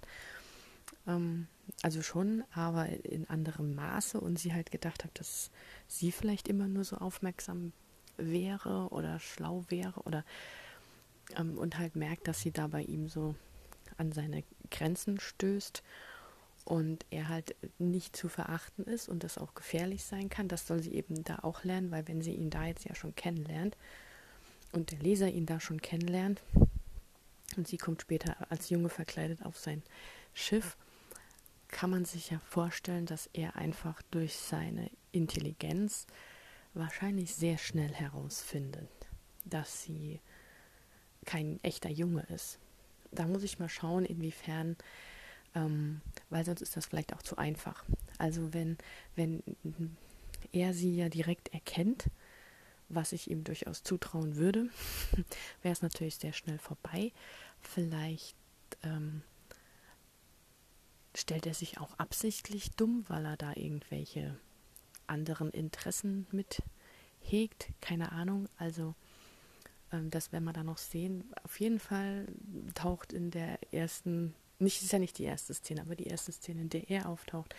Ähm, 1.06 1.46
also 1.82 2.02
schon, 2.02 2.44
aber 2.52 2.88
in 3.04 3.28
anderem 3.28 3.74
Maße 3.74 4.20
und 4.20 4.38
sie 4.38 4.52
halt 4.52 4.70
gedacht 4.70 5.04
hat, 5.04 5.18
dass 5.18 5.50
sie 5.86 6.12
vielleicht 6.12 6.48
immer 6.48 6.66
nur 6.66 6.84
so 6.84 6.96
aufmerksam 6.96 7.72
wäre 8.16 8.88
oder 8.90 9.20
schlau 9.20 9.64
wäre 9.68 10.00
oder 10.00 10.24
ähm, 11.36 11.58
und 11.58 11.78
halt 11.78 11.96
merkt, 11.96 12.28
dass 12.28 12.40
sie 12.40 12.52
da 12.52 12.66
bei 12.66 12.82
ihm 12.82 13.08
so 13.08 13.34
an 13.96 14.12
seine 14.12 14.44
Grenzen 14.70 15.18
stößt 15.18 15.82
und 16.64 17.06
er 17.10 17.28
halt 17.28 17.54
nicht 17.78 18.16
zu 18.16 18.28
verachten 18.28 18.84
ist 18.84 19.08
und 19.08 19.22
das 19.24 19.38
auch 19.38 19.54
gefährlich 19.54 20.04
sein 20.04 20.28
kann. 20.28 20.48
Das 20.48 20.66
soll 20.66 20.82
sie 20.82 20.94
eben 20.94 21.22
da 21.24 21.38
auch 21.42 21.64
lernen, 21.64 21.90
weil 21.90 22.08
wenn 22.08 22.22
sie 22.22 22.34
ihn 22.34 22.50
da 22.50 22.66
jetzt 22.66 22.84
ja 22.84 22.94
schon 22.94 23.14
kennenlernt 23.14 23.76
und 24.72 24.90
der 24.90 24.98
Leser 24.98 25.28
ihn 25.28 25.46
da 25.46 25.60
schon 25.60 25.80
kennenlernt 25.80 26.42
und 27.56 27.68
sie 27.68 27.78
kommt 27.78 28.02
später 28.02 28.50
als 28.50 28.68
Junge 28.68 28.88
verkleidet 28.88 29.44
auf 29.44 29.58
sein 29.58 29.82
Schiff, 30.34 30.76
kann 31.68 31.90
man 31.90 32.04
sich 32.04 32.30
ja 32.30 32.38
vorstellen, 32.40 33.06
dass 33.06 33.28
er 33.32 33.56
einfach 33.56 34.02
durch 34.10 34.36
seine 34.36 34.90
Intelligenz 35.12 36.06
wahrscheinlich 36.74 37.34
sehr 37.34 37.58
schnell 37.58 37.92
herausfindet, 37.92 38.90
dass 39.44 39.82
sie 39.82 40.20
kein 41.26 41.62
echter 41.62 41.90
Junge 41.90 42.22
ist. 42.34 42.58
Da 43.12 43.26
muss 43.26 43.42
ich 43.42 43.58
mal 43.58 43.68
schauen, 43.68 44.04
inwiefern, 44.04 44.76
ähm, 45.54 46.00
weil 46.30 46.44
sonst 46.44 46.62
ist 46.62 46.76
das 46.76 46.86
vielleicht 46.86 47.14
auch 47.14 47.22
zu 47.22 47.36
einfach. 47.36 47.84
Also 48.18 48.54
wenn, 48.54 48.78
wenn 49.14 49.42
er 50.52 50.72
sie 50.72 50.96
ja 50.96 51.08
direkt 51.08 51.52
erkennt, 51.52 52.08
was 52.88 53.12
ich 53.12 53.30
ihm 53.30 53.44
durchaus 53.44 53.82
zutrauen 53.82 54.36
würde, 54.36 54.68
wäre 55.62 55.72
es 55.72 55.82
natürlich 55.82 56.16
sehr 56.16 56.32
schnell 56.32 56.58
vorbei. 56.58 57.12
Vielleicht 57.60 58.36
ähm, 58.82 59.22
stellt 61.14 61.46
er 61.46 61.54
sich 61.54 61.78
auch 61.78 61.98
absichtlich 61.98 62.70
dumm, 62.72 63.04
weil 63.08 63.24
er 63.24 63.36
da 63.36 63.52
irgendwelche 63.54 64.38
anderen 65.06 65.50
Interessen 65.50 66.26
mit 66.30 66.62
hegt, 67.20 67.68
keine 67.80 68.12
Ahnung. 68.12 68.48
Also 68.58 68.94
das 70.04 70.32
werden 70.32 70.44
wir 70.44 70.52
da 70.52 70.64
noch 70.64 70.78
sehen. 70.78 71.24
Auf 71.44 71.60
jeden 71.60 71.78
Fall 71.78 72.26
taucht 72.74 73.12
in 73.12 73.30
der 73.30 73.58
ersten, 73.72 74.34
nicht 74.58 74.82
ist 74.82 74.92
ja 74.92 74.98
nicht 74.98 75.18
die 75.18 75.24
erste 75.24 75.54
Szene, 75.54 75.82
aber 75.82 75.96
die 75.96 76.06
erste 76.06 76.32
Szene, 76.32 76.62
in 76.62 76.70
der 76.70 76.90
er 76.90 77.08
auftaucht, 77.08 77.54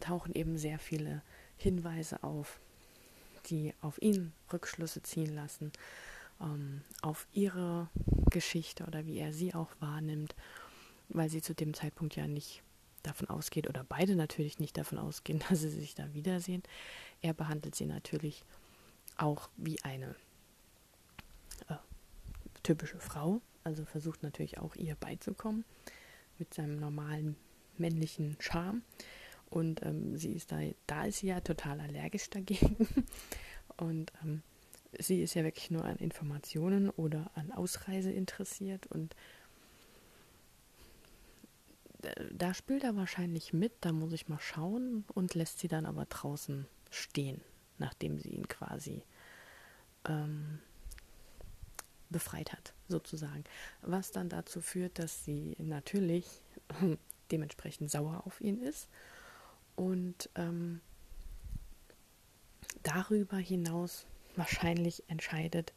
tauchen 0.00 0.34
eben 0.34 0.58
sehr 0.58 0.78
viele 0.78 1.22
Hinweise 1.56 2.22
auf, 2.22 2.60
die 3.46 3.74
auf 3.80 4.00
ihn 4.02 4.32
Rückschlüsse 4.52 5.02
ziehen 5.02 5.34
lassen, 5.34 5.72
ähm, 6.40 6.82
auf 7.02 7.26
ihre 7.32 7.88
Geschichte 8.30 8.84
oder 8.84 9.06
wie 9.06 9.18
er 9.18 9.32
sie 9.32 9.54
auch 9.54 9.70
wahrnimmt, 9.80 10.34
weil 11.08 11.28
sie 11.28 11.42
zu 11.42 11.54
dem 11.54 11.74
Zeitpunkt 11.74 12.16
ja 12.16 12.26
nicht 12.26 12.62
davon 13.02 13.28
ausgeht, 13.28 13.68
oder 13.68 13.84
beide 13.84 14.14
natürlich 14.16 14.58
nicht 14.58 14.76
davon 14.76 14.98
ausgehen, 14.98 15.42
dass 15.48 15.60
sie 15.60 15.70
sich 15.70 15.94
da 15.94 16.12
wiedersehen. 16.14 16.62
Er 17.20 17.34
behandelt 17.34 17.74
sie 17.74 17.86
natürlich 17.86 18.44
auch 19.16 19.48
wie 19.56 19.82
eine 19.82 20.14
äh, 21.68 21.76
typische 22.62 22.98
Frau, 22.98 23.40
also 23.64 23.84
versucht 23.84 24.22
natürlich 24.22 24.58
auch 24.58 24.74
ihr 24.76 24.94
beizukommen 24.94 25.64
mit 26.38 26.54
seinem 26.54 26.78
normalen 26.78 27.36
männlichen 27.78 28.36
Charme. 28.40 28.82
Und 29.50 29.82
ähm, 29.82 30.16
sie 30.16 30.32
ist 30.32 30.50
da, 30.50 30.60
da 30.86 31.04
ist 31.04 31.18
sie 31.18 31.28
ja 31.28 31.40
total 31.40 31.80
allergisch 31.80 32.30
dagegen. 32.30 32.76
Und 33.76 34.12
ähm, 34.22 34.42
sie 34.98 35.22
ist 35.22 35.34
ja 35.34 35.44
wirklich 35.44 35.70
nur 35.70 35.84
an 35.84 35.96
Informationen 35.96 36.90
oder 36.90 37.30
an 37.34 37.52
Ausreise 37.52 38.10
interessiert 38.10 38.86
und 38.88 39.16
da 42.32 42.52
spielt 42.52 42.82
er 42.82 42.96
wahrscheinlich 42.96 43.52
mit, 43.52 43.72
da 43.80 43.92
muss 43.92 44.12
ich 44.12 44.28
mal 44.28 44.40
schauen 44.40 45.04
und 45.14 45.34
lässt 45.34 45.60
sie 45.60 45.68
dann 45.68 45.86
aber 45.86 46.04
draußen 46.06 46.66
stehen, 46.90 47.40
nachdem 47.78 48.18
sie 48.18 48.30
ihn 48.30 48.48
quasi 48.48 49.04
ähm, 50.08 50.58
befreit 52.12 52.52
hat, 52.52 52.74
sozusagen. 52.88 53.44
Was 53.82 54.12
dann 54.12 54.28
dazu 54.28 54.60
führt, 54.60 54.98
dass 54.98 55.24
sie 55.24 55.56
natürlich 55.58 56.26
dementsprechend 57.32 57.90
sauer 57.90 58.22
auf 58.26 58.40
ihn 58.40 58.60
ist 58.60 58.88
und 59.74 60.28
ähm, 60.34 60.80
darüber 62.82 63.38
hinaus 63.38 64.06
wahrscheinlich 64.36 65.02
entscheidet, 65.08 65.72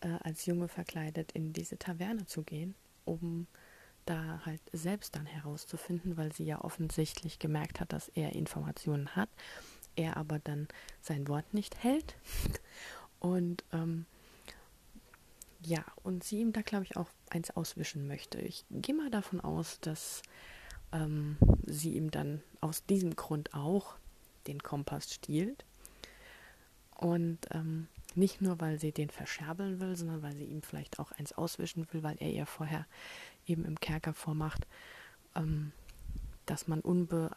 äh, 0.00 0.16
als 0.22 0.46
Junge 0.46 0.68
verkleidet 0.68 1.32
in 1.32 1.52
diese 1.52 1.78
Taverne 1.78 2.26
zu 2.26 2.42
gehen, 2.42 2.74
um 3.04 3.46
da 4.04 4.40
halt 4.44 4.60
selbst 4.72 5.16
dann 5.16 5.26
herauszufinden, 5.26 6.16
weil 6.16 6.32
sie 6.32 6.44
ja 6.44 6.62
offensichtlich 6.62 7.38
gemerkt 7.38 7.80
hat, 7.80 7.92
dass 7.92 8.08
er 8.10 8.34
Informationen 8.34 9.16
hat, 9.16 9.28
er 9.96 10.16
aber 10.16 10.38
dann 10.38 10.68
sein 11.00 11.26
Wort 11.28 11.52
nicht 11.54 11.82
hält. 11.82 12.14
Und 13.18 13.64
ähm, 13.72 14.06
ja, 15.62 15.84
und 16.02 16.24
sie 16.24 16.40
ihm 16.40 16.52
da, 16.52 16.62
glaube 16.62 16.84
ich, 16.84 16.96
auch 16.96 17.08
eins 17.30 17.50
auswischen 17.50 18.06
möchte. 18.06 18.38
Ich 18.38 18.64
gehe 18.70 18.94
mal 18.94 19.10
davon 19.10 19.40
aus, 19.40 19.80
dass 19.80 20.22
ähm, 20.92 21.36
sie 21.64 21.94
ihm 21.96 22.10
dann 22.10 22.42
aus 22.60 22.84
diesem 22.84 23.16
Grund 23.16 23.54
auch 23.54 23.96
den 24.46 24.62
Kompass 24.62 25.12
stiehlt. 25.12 25.64
Und 26.96 27.38
ähm, 27.50 27.88
nicht 28.14 28.40
nur, 28.40 28.60
weil 28.60 28.78
sie 28.78 28.92
den 28.92 29.10
verscherbeln 29.10 29.80
will, 29.80 29.96
sondern 29.96 30.22
weil 30.22 30.34
sie 30.36 30.44
ihm 30.44 30.62
vielleicht 30.62 30.98
auch 30.98 31.12
eins 31.12 31.32
auswischen 31.32 31.86
will, 31.92 32.02
weil 32.02 32.16
er 32.20 32.30
ihr 32.30 32.46
vorher 32.46 32.86
eben 33.46 33.64
im 33.64 33.78
Kerker 33.78 34.14
vormacht, 34.14 34.66
ähm, 35.34 35.72
dass 36.46 36.68
man 36.68 36.80
unbe 36.80 37.30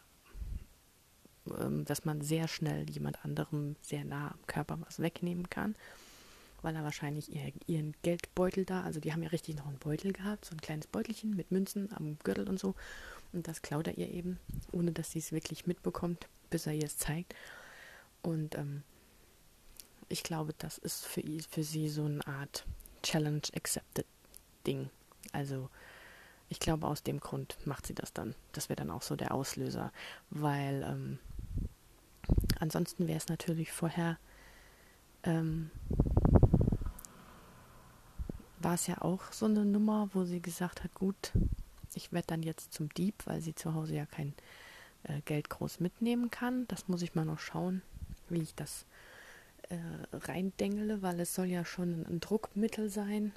ähm, 1.58 1.84
dass 1.84 2.04
man 2.04 2.20
sehr 2.20 2.48
schnell 2.48 2.88
jemand 2.90 3.24
anderem 3.24 3.76
sehr 3.80 4.04
nah 4.04 4.32
am 4.32 4.46
Körper 4.46 4.78
was 4.80 5.00
wegnehmen 5.00 5.48
kann, 5.48 5.74
weil 6.62 6.74
er 6.74 6.84
wahrscheinlich 6.84 7.34
ihr, 7.34 7.52
ihren 7.66 7.94
Geldbeutel 8.02 8.64
da, 8.64 8.82
also 8.82 9.00
die 9.00 9.12
haben 9.12 9.22
ja 9.22 9.28
richtig 9.30 9.56
noch 9.56 9.66
einen 9.66 9.78
Beutel 9.78 10.12
gehabt, 10.12 10.44
so 10.44 10.54
ein 10.54 10.60
kleines 10.60 10.86
Beutelchen 10.86 11.34
mit 11.34 11.50
Münzen 11.50 11.92
am 11.92 12.18
Gürtel 12.20 12.48
und 12.48 12.58
so, 12.58 12.74
und 13.32 13.46
das 13.46 13.62
klaut 13.62 13.86
er 13.86 13.98
ihr 13.98 14.10
eben, 14.10 14.38
ohne 14.72 14.92
dass 14.92 15.12
sie 15.12 15.20
es 15.20 15.32
wirklich 15.32 15.66
mitbekommt, 15.66 16.28
bis 16.50 16.66
er 16.66 16.74
ihr 16.74 16.84
es 16.84 16.98
zeigt. 16.98 17.34
Und 18.22 18.56
ähm, 18.56 18.82
ich 20.08 20.22
glaube, 20.22 20.54
das 20.58 20.78
ist 20.78 21.06
für, 21.06 21.22
für 21.50 21.62
sie 21.62 21.88
so 21.88 22.04
eine 22.04 22.26
Art 22.26 22.64
Challenge 23.02 23.42
Accepted 23.54 24.06
Ding. 24.66 24.90
Also 25.32 25.70
ich 26.48 26.58
glaube, 26.58 26.86
aus 26.86 27.02
dem 27.02 27.20
Grund 27.20 27.56
macht 27.64 27.86
sie 27.86 27.94
das 27.94 28.12
dann. 28.12 28.34
Das 28.52 28.68
wäre 28.68 28.76
dann 28.76 28.90
auch 28.90 29.02
so 29.02 29.14
der 29.14 29.32
Auslöser, 29.32 29.92
weil 30.30 30.82
ähm, 30.82 31.18
ansonsten 32.58 33.06
wäre 33.06 33.18
es 33.18 33.28
natürlich 33.28 33.70
vorher, 33.70 34.18
ähm, 35.22 35.70
war 38.70 38.76
es 38.76 38.86
ja 38.86 39.02
auch 39.02 39.32
so 39.32 39.46
eine 39.46 39.64
Nummer, 39.64 40.10
wo 40.12 40.22
sie 40.22 40.40
gesagt 40.40 40.84
hat, 40.84 40.94
gut, 40.94 41.32
ich 41.92 42.12
werde 42.12 42.28
dann 42.28 42.44
jetzt 42.44 42.72
zum 42.72 42.88
Dieb, 42.90 43.16
weil 43.24 43.40
sie 43.40 43.52
zu 43.52 43.74
Hause 43.74 43.96
ja 43.96 44.06
kein 44.06 44.32
äh, 45.02 45.22
Geld 45.22 45.50
groß 45.50 45.80
mitnehmen 45.80 46.30
kann. 46.30 46.68
Das 46.68 46.86
muss 46.86 47.02
ich 47.02 47.16
mal 47.16 47.24
noch 47.24 47.40
schauen, 47.40 47.82
wie 48.28 48.42
ich 48.42 48.54
das 48.54 48.86
äh, 49.70 49.76
reindengele, 50.12 51.02
weil 51.02 51.18
es 51.18 51.34
soll 51.34 51.46
ja 51.46 51.64
schon 51.64 52.06
ein 52.06 52.20
Druckmittel 52.20 52.90
sein 52.90 53.32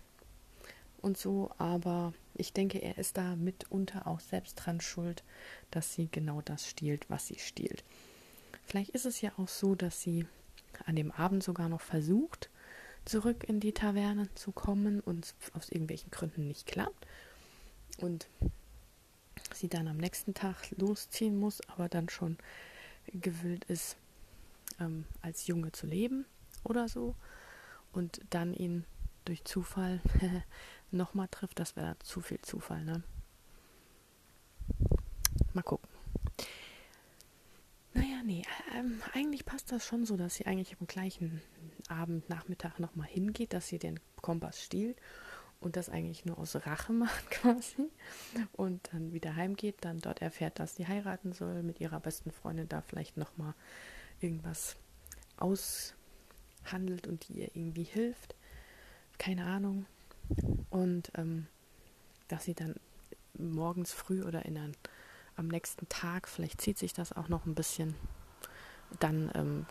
und 1.02 1.18
so, 1.18 1.50
aber 1.58 2.14
ich 2.36 2.54
denke, 2.54 2.78
er 2.78 3.00
ist 3.00 3.18
da 3.18 3.36
mitunter 3.36 4.06
auch 4.06 4.20
selbst 4.20 4.54
dran 4.54 4.82
schuld, 4.82 5.24
dass 5.72 5.96
sie 5.96 6.10
genau 6.12 6.42
das 6.42 6.70
stiehlt, 6.70 7.10
was 7.10 7.26
sie 7.26 7.40
stiehlt. 7.40 7.84
Vielleicht 8.68 8.92
ist 8.92 9.08
es 9.08 9.20
ja 9.22 9.32
auch 9.38 9.48
so, 9.48 9.74
dass 9.74 10.00
sie 10.00 10.28
an 10.86 10.96
dem 10.96 11.12
Abend 11.12 11.42
sogar 11.42 11.70
noch 11.70 11.82
versucht, 11.82 12.52
zurück 13.06 13.44
in 13.44 13.60
die 13.60 13.74
Taverne 13.74 14.34
zu 14.36 14.52
kommen 14.52 15.00
und 15.00 15.36
aus 15.54 15.70
irgendwelchen 15.70 16.12
Gründen 16.12 16.48
nicht 16.48 16.66
klappt. 16.68 17.08
Und 18.00 18.28
sie 19.54 19.68
dann 19.68 19.88
am 19.88 19.98
nächsten 19.98 20.34
Tag 20.34 20.56
losziehen 20.78 21.38
muss, 21.38 21.62
aber 21.70 21.90
dann 21.90 22.10
schon 22.10 22.38
gewillt 23.08 23.66
ist, 23.66 23.98
ähm, 24.80 25.06
als 25.22 25.48
Junge 25.48 25.72
zu 25.72 25.88
leben 25.88 26.26
oder 26.64 26.88
so. 26.88 27.16
Und 27.92 28.22
dann 28.30 28.54
ihn 28.54 28.86
durch 29.26 29.44
Zufall 29.44 30.02
nochmal 30.92 31.28
trifft, 31.30 31.60
das 31.60 31.76
wäre 31.76 31.98
zu 32.00 32.22
viel 32.22 32.42
Zufall, 32.42 32.84
ne? 32.84 33.04
Mal 35.54 35.62
gucken. 35.62 35.90
Naja, 37.94 38.24
nee, 38.26 38.44
ähm, 38.76 39.02
eigentlich 39.14 39.46
passt 39.46 39.72
das 39.72 39.86
schon 39.86 40.06
so, 40.06 40.18
dass 40.18 40.36
sie 40.36 40.48
eigentlich 40.48 40.76
am 40.80 40.88
gleichen 40.88 41.42
Abend, 41.90 42.30
Nachmittag 42.30 42.80
nochmal 42.80 43.08
hingeht, 43.08 43.54
dass 43.54 43.68
sie 43.68 43.80
den 43.80 44.00
Kompass 44.22 44.62
stiehlt 44.62 44.98
und 45.60 45.76
das 45.76 45.90
eigentlich 45.90 46.26
nur 46.26 46.38
aus 46.38 46.56
Rache 46.56 46.94
macht 46.94 47.30
quasi 47.32 47.90
und 48.54 48.90
dann 48.92 49.14
wieder 49.14 49.36
heimgeht, 49.36 49.78
dann 49.82 50.00
dort 50.00 50.22
erfährt, 50.22 50.60
dass 50.60 50.76
sie 50.76 50.88
heiraten 50.88 51.34
soll, 51.34 51.64
mit 51.64 51.80
ihrer 51.80 52.00
besten 52.00 52.32
Freundin 52.32 52.70
da 52.70 52.82
vielleicht 52.82 53.18
nochmal 53.18 53.54
irgendwas 54.20 54.76
aushandelt 55.38 57.08
und 57.08 57.28
die 57.28 57.40
ihr 57.40 57.56
irgendwie 57.56 57.84
hilft. 57.84 58.36
Keine 59.18 59.46
Ahnung. 59.46 59.86
Und 60.70 61.12
ähm, 61.16 61.48
dass 62.28 62.46
sie 62.46 62.54
dann 62.54 62.76
morgens 63.38 63.92
früh 63.92 64.24
oder 64.24 64.46
in 64.46 64.58
ein, 64.58 64.76
am 65.36 65.48
nächsten 65.48 65.88
Tag, 65.90 66.28
vielleicht 66.28 66.62
zieht 66.62 66.78
sich 66.78 66.94
das 66.94 67.14
auch 67.14 67.28
noch 67.28 67.46
ein 67.46 67.56
bisschen, 67.56 67.96
dann 69.00 69.32
ähm, 69.36 69.66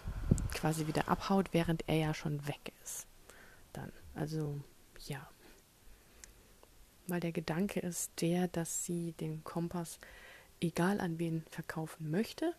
quasi 0.52 0.86
wieder 0.86 1.08
abhaut, 1.08 1.52
während 1.52 1.88
er 1.88 1.96
ja 1.96 2.14
schon 2.14 2.46
weg 2.46 2.72
ist. 2.82 3.06
Dann, 3.72 3.92
also 4.14 4.60
ja. 5.06 5.28
Weil 7.06 7.20
der 7.20 7.32
Gedanke 7.32 7.80
ist 7.80 8.12
der, 8.20 8.48
dass 8.48 8.84
sie 8.84 9.12
den 9.12 9.42
Kompass 9.44 9.98
egal 10.60 11.00
an 11.00 11.18
wen 11.18 11.44
verkaufen 11.50 12.10
möchte, 12.10 12.54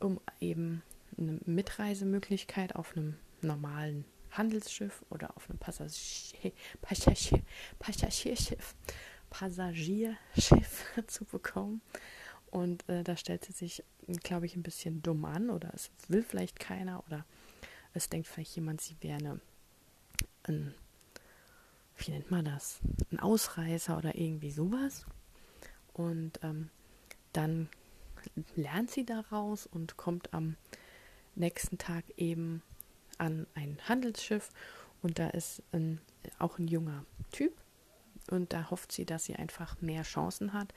um 0.00 0.20
eben 0.40 0.82
eine 1.18 1.38
Mitreisemöglichkeit 1.44 2.74
auf 2.74 2.96
einem 2.96 3.16
normalen 3.42 4.04
Handelsschiff 4.32 5.04
oder 5.10 5.36
auf 5.36 5.48
einem 5.48 5.58
Passagier, 5.58 6.52
Passagier, 6.80 7.42
Passagierschiff, 7.78 8.74
Passagierschiff 9.28 10.84
zu 11.06 11.24
bekommen. 11.24 11.80
Und 12.50 12.88
äh, 12.88 13.04
da 13.04 13.16
stellt 13.16 13.44
sie 13.44 13.52
sich, 13.52 13.84
glaube 14.22 14.46
ich, 14.46 14.56
ein 14.56 14.62
bisschen 14.62 15.02
dumm 15.02 15.24
an 15.24 15.50
oder 15.50 15.72
es 15.74 15.90
will 16.08 16.22
vielleicht 16.22 16.58
keiner 16.58 17.04
oder 17.06 17.24
es 17.94 18.08
denkt 18.08 18.28
vielleicht 18.28 18.56
jemand, 18.56 18.80
sie 18.80 18.96
wäre 19.00 19.18
eine, 19.18 19.40
ein, 20.44 20.74
wie 21.98 22.10
nennt 22.12 22.30
man 22.30 22.44
das, 22.44 22.80
ein 23.12 23.20
Ausreißer 23.20 23.96
oder 23.96 24.14
irgendwie 24.16 24.50
sowas. 24.50 25.06
Und 25.92 26.40
ähm, 26.42 26.70
dann 27.32 27.68
lernt 28.56 28.90
sie 28.90 29.04
daraus 29.04 29.66
und 29.66 29.96
kommt 29.96 30.32
am 30.34 30.56
nächsten 31.34 31.78
Tag 31.78 32.04
eben 32.16 32.62
an 33.18 33.46
ein 33.54 33.78
Handelsschiff 33.88 34.50
und 35.02 35.18
da 35.18 35.28
ist 35.28 35.62
ein, 35.72 36.00
auch 36.38 36.58
ein 36.58 36.68
junger 36.68 37.04
Typ 37.32 37.59
und 38.30 38.52
da 38.52 38.70
hofft 38.70 38.92
sie, 38.92 39.04
dass 39.04 39.24
sie 39.24 39.36
einfach 39.36 39.80
mehr 39.80 40.02
Chancen 40.02 40.52
hat, 40.52 40.72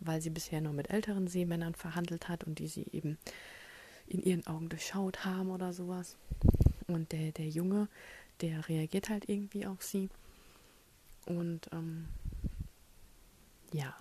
weil 0.00 0.20
sie 0.20 0.30
bisher 0.30 0.60
nur 0.60 0.72
mit 0.72 0.90
älteren 0.90 1.28
Seemännern 1.28 1.74
verhandelt 1.74 2.28
hat 2.28 2.44
und 2.44 2.58
die 2.58 2.68
sie 2.68 2.86
eben 2.92 3.18
in 4.06 4.22
ihren 4.22 4.46
Augen 4.46 4.68
durchschaut 4.68 5.24
haben 5.24 5.50
oder 5.50 5.72
sowas. 5.72 6.16
Und 6.86 7.12
der, 7.12 7.32
der 7.32 7.48
Junge, 7.48 7.88
der 8.40 8.68
reagiert 8.68 9.08
halt 9.10 9.28
irgendwie 9.28 9.66
auf 9.66 9.82
sie. 9.82 10.08
Und 11.26 11.68
ähm, 11.72 12.08
ja, 13.72 13.94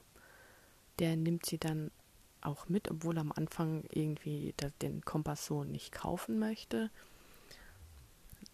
der 1.00 1.18
nimmt 1.18 1.46
sie 1.46 1.58
dann 1.58 1.92
auch 2.42 2.70
mit, 2.70 2.90
obwohl 2.90 3.18
er 3.18 3.22
am 3.22 3.34
Anfang 3.34 3.84
irgendwie 3.92 4.54
den 4.82 5.02
Kompass 5.02 5.46
so 5.46 5.64
nicht 5.64 5.92
kaufen 5.92 6.40
möchte. 6.40 6.90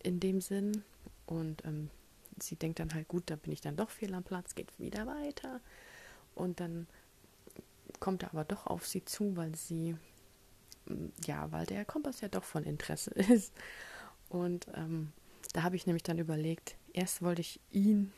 In 0.02 0.20
dem 0.20 0.42
Sinn. 0.42 0.84
Und 1.26 1.64
ähm, 1.66 1.90
sie 2.42 2.56
denkt 2.56 2.80
dann 2.80 2.94
halt, 2.94 3.08
gut, 3.08 3.24
da 3.28 3.36
bin 3.36 3.52
ich 3.52 3.62
dann 3.62 3.76
doch 3.76 3.90
fehl 3.90 4.14
am 4.14 4.24
Platz, 4.24 4.56
geht 4.56 4.78
wieder 4.80 5.06
weiter. 5.08 5.62
Und 6.36 6.60
dann 6.60 6.88
kommt 8.00 8.24
er 8.24 8.30
aber 8.34 8.44
doch 8.44 8.68
auf 8.68 8.88
sie 8.88 9.06
zu, 9.06 9.36
weil 9.36 9.56
sie, 9.56 9.96
mm, 10.86 11.08
ja, 11.26 11.52
weil 11.52 11.66
der 11.66 11.86
Kompass 11.86 12.22
ja 12.22 12.28
doch 12.28 12.44
von 12.44 12.64
Interesse 12.64 13.12
ist. 13.16 13.54
Und 14.30 14.68
ähm, 14.76 15.12
da 15.54 15.64
habe 15.64 15.76
ich 15.76 15.86
nämlich 15.86 16.04
dann 16.04 16.18
überlegt, 16.18 16.76
erst 16.94 17.22
wollte 17.22 17.42
ich 17.42 17.60
ihn, 17.72 18.12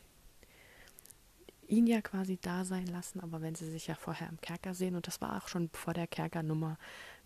ihn 1.67 1.87
ja 1.87 2.01
quasi 2.01 2.37
da 2.41 2.63
sein 2.63 2.87
lassen, 2.87 3.19
aber 3.19 3.41
wenn 3.41 3.55
sie 3.55 3.69
sich 3.69 3.87
ja 3.87 3.95
vorher 3.95 4.29
im 4.29 4.39
Kerker 4.39 4.73
sehen, 4.73 4.95
und 4.95 5.07
das 5.07 5.21
war 5.21 5.37
auch 5.37 5.47
schon 5.47 5.69
vor 5.73 5.93
der 5.93 6.07
Kerkernummer 6.07 6.77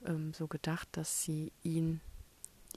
ähm, 0.05 0.33
so 0.33 0.47
gedacht, 0.47 0.87
dass 0.93 1.23
sie 1.23 1.51
ihn 1.61 2.01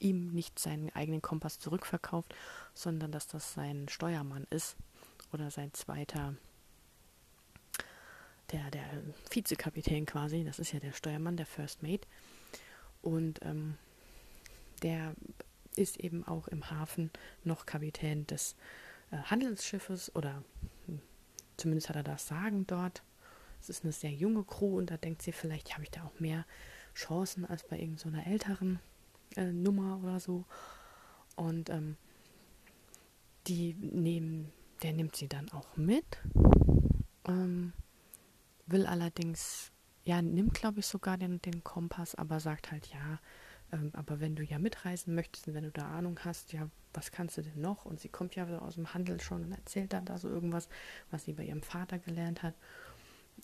ihm 0.03 0.27
nicht 0.27 0.59
seinen 0.59 0.89
eigenen 0.95 1.21
Kompass 1.21 1.59
zurückverkauft, 1.59 2.35
sondern 2.73 3.11
dass 3.11 3.27
das 3.27 3.53
sein 3.53 3.87
Steuermann 3.89 4.45
ist 4.49 4.75
oder 5.31 5.49
sein 5.49 5.73
zweiter, 5.73 6.35
der, 8.51 8.69
der 8.71 8.85
Vizekapitän 9.31 10.05
quasi, 10.05 10.43
das 10.43 10.59
ist 10.59 10.73
ja 10.73 10.79
der 10.79 10.93
Steuermann, 10.93 11.37
der 11.37 11.45
First 11.45 11.81
Mate. 11.81 12.07
Und 13.01 13.41
ähm, 13.43 13.77
der 14.83 15.15
ist 15.75 15.99
eben 15.99 16.25
auch 16.27 16.47
im 16.47 16.69
Hafen 16.69 17.09
noch 17.43 17.65
Kapitän 17.65 18.27
des 18.27 18.55
äh, 19.11 19.17
Handelsschiffes 19.17 20.15
oder 20.15 20.43
hm, 20.85 21.01
zumindest 21.57 21.89
hat 21.89 21.95
er 21.95 22.03
das 22.03 22.27
Sagen 22.27 22.67
dort. 22.67 23.01
Es 23.59 23.69
ist 23.69 23.83
eine 23.83 23.93
sehr 23.93 24.11
junge 24.11 24.43
Crew 24.43 24.77
und 24.77 24.91
da 24.91 24.97
denkt 24.97 25.21
sie, 25.21 25.31
vielleicht 25.31 25.73
habe 25.73 25.83
ich 25.83 25.91
da 25.91 26.03
auch 26.03 26.19
mehr 26.19 26.45
Chancen 26.93 27.45
als 27.45 27.63
bei 27.63 27.79
irgendeiner 27.79 28.23
so 28.23 28.29
älteren 28.29 28.79
äh, 29.35 29.51
Nummer 29.51 29.99
oder 30.03 30.19
so. 30.19 30.45
Und 31.35 31.69
ähm, 31.69 31.97
die 33.47 33.73
nehmen, 33.73 34.51
der 34.81 34.93
nimmt 34.93 35.15
sie 35.15 35.27
dann 35.27 35.51
auch 35.51 35.75
mit. 35.75 36.05
Ähm, 37.25 37.73
will 38.65 38.85
allerdings, 38.85 39.71
ja, 40.05 40.21
nimmt 40.21 40.53
glaube 40.53 40.79
ich 40.79 40.85
sogar 40.85 41.17
den, 41.17 41.41
den 41.41 41.63
Kompass, 41.63 42.15
aber 42.15 42.39
sagt 42.39 42.71
halt, 42.71 42.87
ja, 42.87 43.19
ähm, 43.71 43.91
aber 43.93 44.19
wenn 44.19 44.35
du 44.35 44.43
ja 44.43 44.59
mitreisen 44.59 45.15
möchtest 45.15 45.47
und 45.47 45.55
wenn 45.55 45.63
du 45.63 45.71
da 45.71 45.87
Ahnung 45.89 46.19
hast, 46.23 46.53
ja, 46.53 46.69
was 46.93 47.11
kannst 47.11 47.37
du 47.37 47.41
denn 47.41 47.59
noch? 47.59 47.85
Und 47.85 47.99
sie 47.99 48.09
kommt 48.09 48.35
ja 48.35 48.47
aus 48.59 48.75
dem 48.75 48.93
Handel 48.93 49.19
schon 49.19 49.43
und 49.43 49.51
erzählt 49.51 49.93
dann 49.93 50.05
da 50.05 50.17
so 50.17 50.29
irgendwas, 50.29 50.69
was 51.09 51.25
sie 51.25 51.33
bei 51.33 51.43
ihrem 51.43 51.63
Vater 51.63 51.97
gelernt 51.97 52.43
hat. 52.43 52.53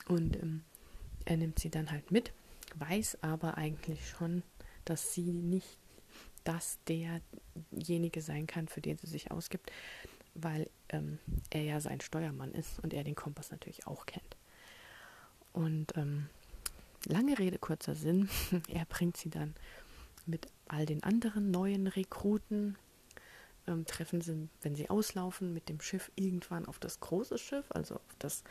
Und 0.08 0.36
ähm, 0.38 0.64
er 1.26 1.38
nimmt 1.38 1.60
sie 1.60 1.70
dann 1.70 1.90
halt 1.92 2.12
mit, 2.12 2.32
weiß 2.76 3.24
aber 3.24 3.58
eigentlich 3.58 4.08
schon, 4.08 4.44
dass 4.90 5.14
sie 5.14 5.32
nicht 5.32 5.78
das 6.44 6.80
derjenige 6.88 8.22
sein 8.22 8.48
kann, 8.48 8.68
für 8.68 8.82
den 8.82 8.98
sie 8.98 9.08
sich 9.08 9.30
ausgibt, 9.30 9.72
weil 10.34 10.68
ähm, 10.90 11.20
er 11.52 11.62
ja 11.62 11.80
sein 11.80 12.02
Steuermann 12.02 12.52
ist 12.54 12.80
und 12.80 12.94
er 12.94 13.04
den 13.04 13.14
Kompass 13.14 13.52
natürlich 13.52 13.86
auch 13.86 14.08
kennt. 14.08 14.36
Und 15.54 15.96
ähm, 15.96 16.28
lange 17.06 17.38
Rede, 17.38 17.60
kurzer 17.60 17.94
Sinn, 17.94 18.30
er 18.68 18.86
bringt 18.86 19.18
sie 19.18 19.30
dann 19.30 19.54
mit 20.26 20.48
all 20.68 20.88
den 20.88 21.04
anderen 21.04 21.52
neuen 21.52 21.86
Rekruten, 21.86 22.76
ähm, 23.68 23.86
treffen 23.86 24.22
sie, 24.22 24.50
wenn 24.64 24.76
sie 24.76 24.90
auslaufen, 24.90 25.54
mit 25.54 25.70
dem 25.70 25.82
Schiff 25.82 26.12
irgendwann 26.16 26.66
auf 26.66 26.80
das 26.80 27.00
große 27.00 27.38
Schiff, 27.38 27.66
also 27.70 27.96
auf 27.96 28.16
das 28.18 28.44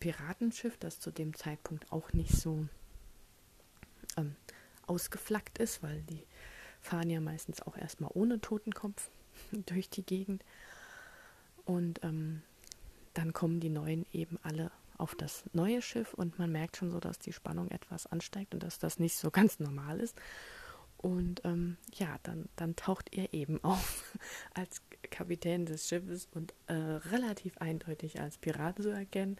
Piratenschiff, 0.00 0.78
das 0.78 0.98
zu 0.98 1.10
dem 1.10 1.34
Zeitpunkt 1.34 1.92
auch 1.92 2.12
nicht 2.14 2.32
so 2.32 2.66
ausgeflaggt 4.86 5.58
ist, 5.58 5.82
weil 5.82 6.02
die 6.02 6.24
fahren 6.80 7.10
ja 7.10 7.20
meistens 7.20 7.62
auch 7.62 7.76
erstmal 7.76 8.10
ohne 8.14 8.40
Totenkopf 8.40 9.10
durch 9.52 9.88
die 9.88 10.04
Gegend. 10.04 10.44
Und 11.64 12.02
ähm, 12.02 12.42
dann 13.14 13.32
kommen 13.32 13.60
die 13.60 13.70
Neuen 13.70 14.06
eben 14.12 14.38
alle 14.42 14.70
auf 14.98 15.14
das 15.14 15.44
neue 15.52 15.82
Schiff 15.82 16.14
und 16.14 16.38
man 16.38 16.52
merkt 16.52 16.76
schon 16.76 16.90
so, 16.90 17.00
dass 17.00 17.18
die 17.18 17.32
Spannung 17.32 17.70
etwas 17.70 18.06
ansteigt 18.06 18.54
und 18.54 18.62
dass 18.62 18.78
das 18.78 18.98
nicht 18.98 19.16
so 19.16 19.30
ganz 19.32 19.58
normal 19.58 20.00
ist. 20.00 20.16
Und 20.96 21.44
ähm, 21.44 21.76
ja, 21.94 22.16
dann, 22.22 22.48
dann 22.54 22.76
taucht 22.76 23.12
er 23.12 23.34
eben 23.34 23.62
auf 23.64 24.16
als 24.54 24.82
Kapitän 25.10 25.66
des 25.66 25.88
Schiffes 25.88 26.28
und 26.32 26.54
äh, 26.68 26.74
relativ 26.74 27.58
eindeutig 27.58 28.20
als 28.20 28.38
Pirat 28.38 28.80
zu 28.80 28.90
erkennen. 28.90 29.36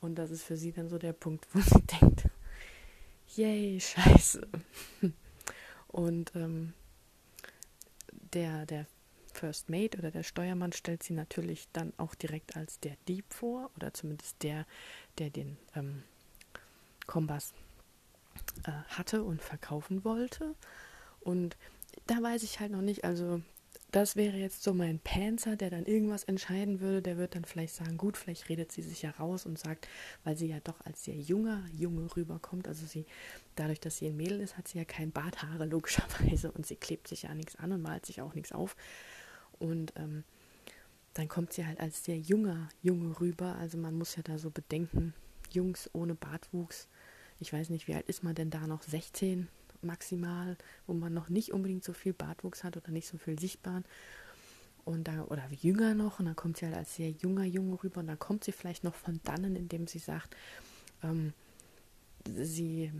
Und 0.00 0.16
das 0.16 0.30
ist 0.30 0.44
für 0.44 0.56
sie 0.56 0.72
dann 0.72 0.88
so 0.88 0.98
der 0.98 1.12
Punkt, 1.12 1.46
wo 1.54 1.60
sie 1.60 1.82
denkt, 2.00 2.27
yay, 3.38 3.80
scheiße. 3.80 4.46
Und 5.88 6.32
ähm, 6.34 6.74
der, 8.34 8.66
der 8.66 8.86
First 9.32 9.70
Mate 9.70 9.98
oder 9.98 10.10
der 10.10 10.24
Steuermann 10.24 10.72
stellt 10.72 11.02
sie 11.02 11.14
natürlich 11.14 11.68
dann 11.72 11.92
auch 11.96 12.14
direkt 12.14 12.56
als 12.56 12.80
der 12.80 12.96
Dieb 13.06 13.32
vor 13.32 13.70
oder 13.76 13.94
zumindest 13.94 14.42
der, 14.42 14.66
der 15.18 15.30
den 15.30 15.56
ähm, 15.76 16.02
Kompass 17.06 17.54
äh, 18.64 18.72
hatte 18.88 19.22
und 19.22 19.40
verkaufen 19.40 20.04
wollte. 20.04 20.54
Und 21.20 21.56
da 22.06 22.20
weiß 22.20 22.42
ich 22.42 22.58
halt 22.58 22.72
noch 22.72 22.82
nicht, 22.82 23.04
also 23.04 23.40
das 23.90 24.16
wäre 24.16 24.36
jetzt 24.36 24.62
so 24.62 24.74
mein 24.74 24.98
Panzer, 24.98 25.56
der 25.56 25.70
dann 25.70 25.86
irgendwas 25.86 26.24
entscheiden 26.24 26.80
würde. 26.80 27.00
Der 27.00 27.16
wird 27.16 27.34
dann 27.34 27.46
vielleicht 27.46 27.74
sagen, 27.74 27.96
gut, 27.96 28.18
vielleicht 28.18 28.48
redet 28.50 28.70
sie 28.70 28.82
sich 28.82 29.00
ja 29.02 29.10
raus 29.12 29.46
und 29.46 29.58
sagt, 29.58 29.88
weil 30.24 30.36
sie 30.36 30.48
ja 30.48 30.60
doch 30.60 30.84
als 30.84 31.04
sehr 31.04 31.16
junger 31.16 31.64
Junge 31.72 32.14
rüberkommt. 32.14 32.68
Also 32.68 32.84
sie, 32.84 33.06
dadurch, 33.56 33.80
dass 33.80 33.96
sie 33.96 34.06
ein 34.08 34.16
Mädel 34.16 34.40
ist, 34.40 34.58
hat 34.58 34.68
sie 34.68 34.78
ja 34.78 34.84
kein 34.84 35.10
Barthaare 35.10 35.64
logischerweise 35.64 36.52
und 36.52 36.66
sie 36.66 36.76
klebt 36.76 37.08
sich 37.08 37.22
ja 37.22 37.34
nichts 37.34 37.56
an 37.56 37.72
und 37.72 37.80
malt 37.80 38.04
sich 38.04 38.20
auch 38.20 38.34
nichts 38.34 38.52
auf. 38.52 38.76
Und 39.58 39.94
ähm, 39.96 40.24
dann 41.14 41.28
kommt 41.28 41.54
sie 41.54 41.66
halt 41.66 41.80
als 41.80 42.04
sehr 42.04 42.18
junger 42.18 42.68
Junge 42.82 43.18
rüber. 43.20 43.56
Also 43.56 43.78
man 43.78 43.94
muss 43.94 44.16
ja 44.16 44.22
da 44.22 44.38
so 44.38 44.50
bedenken, 44.50 45.14
Jungs 45.50 45.88
ohne 45.94 46.14
Bartwuchs. 46.14 46.88
Ich 47.40 47.54
weiß 47.54 47.70
nicht, 47.70 47.88
wie 47.88 47.94
alt 47.94 48.06
ist 48.06 48.22
man 48.22 48.34
denn 48.34 48.50
da 48.50 48.66
noch? 48.66 48.82
16? 48.82 49.48
Maximal, 49.82 50.56
wo 50.86 50.94
man 50.94 51.14
noch 51.14 51.28
nicht 51.28 51.52
unbedingt 51.52 51.84
so 51.84 51.92
viel 51.92 52.12
Bartwuchs 52.12 52.64
hat 52.64 52.76
oder 52.76 52.90
nicht 52.90 53.08
so 53.08 53.18
viel 53.18 53.38
sichtbaren. 53.38 53.84
Und 54.84 55.04
da, 55.04 55.24
oder 55.24 55.46
jünger 55.60 55.94
noch, 55.94 56.18
und 56.18 56.26
dann 56.26 56.36
kommt 56.36 56.56
sie 56.56 56.66
halt 56.66 56.76
als 56.76 56.96
sehr 56.96 57.10
junger 57.10 57.44
Junge 57.44 57.82
rüber 57.82 58.00
und 58.00 58.06
dann 58.06 58.18
kommt 58.18 58.44
sie 58.44 58.52
vielleicht 58.52 58.84
noch 58.84 58.94
von 58.94 59.20
dannen, 59.24 59.54
indem 59.54 59.86
sie 59.86 59.98
sagt, 59.98 60.34
ähm, 61.02 61.34
sie 62.34 62.90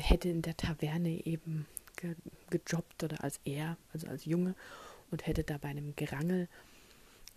hätte 0.00 0.28
in 0.28 0.42
der 0.42 0.56
Taverne 0.56 1.24
eben 1.24 1.66
ge 1.96 2.16
gejobbt 2.50 3.04
oder 3.04 3.22
als 3.22 3.38
er, 3.44 3.76
also 3.92 4.08
als 4.08 4.24
Junge, 4.24 4.56
und 5.12 5.26
hätte 5.26 5.44
da 5.44 5.58
bei 5.58 5.68
einem 5.68 5.94
Gerangel 5.94 6.48